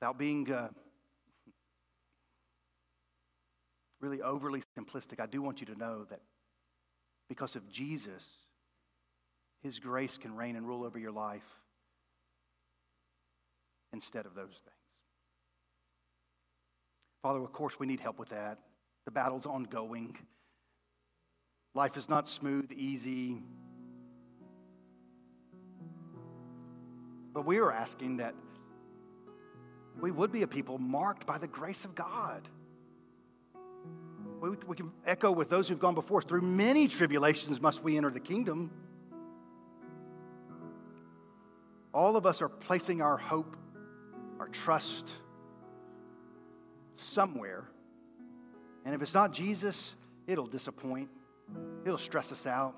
Without 0.00 0.18
being 0.18 0.50
uh, 0.50 0.68
really 4.00 4.22
overly 4.22 4.62
simplistic, 4.78 5.20
I 5.20 5.26
do 5.26 5.42
want 5.42 5.60
you 5.60 5.66
to 5.66 5.78
know 5.78 6.04
that 6.08 6.20
because 7.28 7.54
of 7.54 7.68
Jesus, 7.68 8.26
His 9.62 9.78
grace 9.78 10.16
can 10.16 10.34
reign 10.34 10.56
and 10.56 10.66
rule 10.66 10.84
over 10.84 10.98
your 10.98 11.12
life 11.12 11.44
instead 13.92 14.24
of 14.24 14.34
those 14.34 14.46
things. 14.46 14.76
Father, 17.22 17.40
of 17.40 17.52
course, 17.52 17.78
we 17.78 17.86
need 17.86 18.00
help 18.00 18.18
with 18.18 18.30
that. 18.30 18.58
The 19.04 19.10
battle's 19.10 19.44
ongoing. 19.44 20.16
Life 21.74 21.98
is 21.98 22.08
not 22.08 22.26
smooth, 22.26 22.72
easy. 22.72 23.42
But 27.34 27.44
we 27.44 27.58
are 27.58 27.70
asking 27.70 28.16
that 28.16 28.34
we 29.98 30.10
would 30.10 30.32
be 30.32 30.42
a 30.42 30.46
people 30.46 30.78
marked 30.78 31.26
by 31.26 31.38
the 31.38 31.48
grace 31.48 31.84
of 31.84 31.94
God. 31.94 32.48
We, 34.40 34.50
we 34.66 34.76
can 34.76 34.90
echo 35.06 35.30
with 35.30 35.48
those 35.50 35.68
who've 35.68 35.78
gone 35.78 35.94
before 35.94 36.18
us. 36.18 36.24
Through 36.24 36.42
many 36.42 36.88
tribulations 36.88 37.60
must 37.60 37.82
we 37.82 37.96
enter 37.96 38.10
the 38.10 38.20
kingdom. 38.20 38.70
All 41.92 42.16
of 42.16 42.24
us 42.24 42.40
are 42.40 42.48
placing 42.48 43.02
our 43.02 43.18
hope, 43.18 43.56
our 44.38 44.48
trust 44.48 45.12
somewhere. 46.92 47.68
And 48.84 48.94
if 48.94 49.02
it's 49.02 49.14
not 49.14 49.32
Jesus, 49.32 49.94
it'll 50.26 50.46
disappoint, 50.46 51.08
it'll 51.84 51.98
stress 51.98 52.32
us 52.32 52.46
out. 52.46 52.74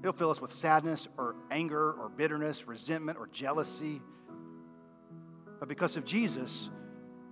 It'll 0.00 0.12
fill 0.12 0.30
us 0.30 0.40
with 0.40 0.52
sadness 0.52 1.06
or 1.16 1.36
anger 1.50 1.92
or 1.92 2.08
bitterness, 2.08 2.66
resentment 2.66 3.18
or 3.18 3.28
jealousy 3.28 4.00
but 5.62 5.68
because 5.68 5.96
of 5.96 6.04
Jesus, 6.04 6.70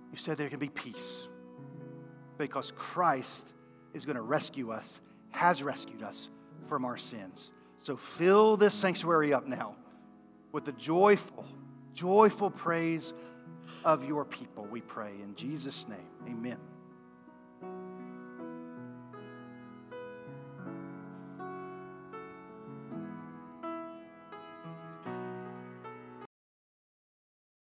you 0.09 0.17
said 0.17 0.37
there 0.37 0.47
can 0.47 0.57
be 0.57 0.69
peace. 0.69 1.27
Because 2.37 2.71
Christ 2.77 3.51
is 3.93 4.05
going 4.05 4.15
to 4.15 4.21
rescue 4.21 4.71
us, 4.71 5.01
has 5.31 5.61
rescued 5.61 6.01
us 6.01 6.29
from 6.69 6.85
our 6.85 6.95
sins. 6.95 7.51
So 7.75 7.97
fill 7.97 8.55
this 8.55 8.73
sanctuary 8.73 9.33
up 9.33 9.47
now 9.47 9.75
with 10.53 10.63
the 10.63 10.71
joyful, 10.71 11.45
joyful 11.93 12.49
praise 12.49 13.11
of 13.83 14.05
your 14.05 14.23
people, 14.23 14.63
we 14.63 14.79
pray. 14.79 15.11
In 15.21 15.35
Jesus' 15.35 15.85
name, 15.89 16.07
amen. 16.25 16.70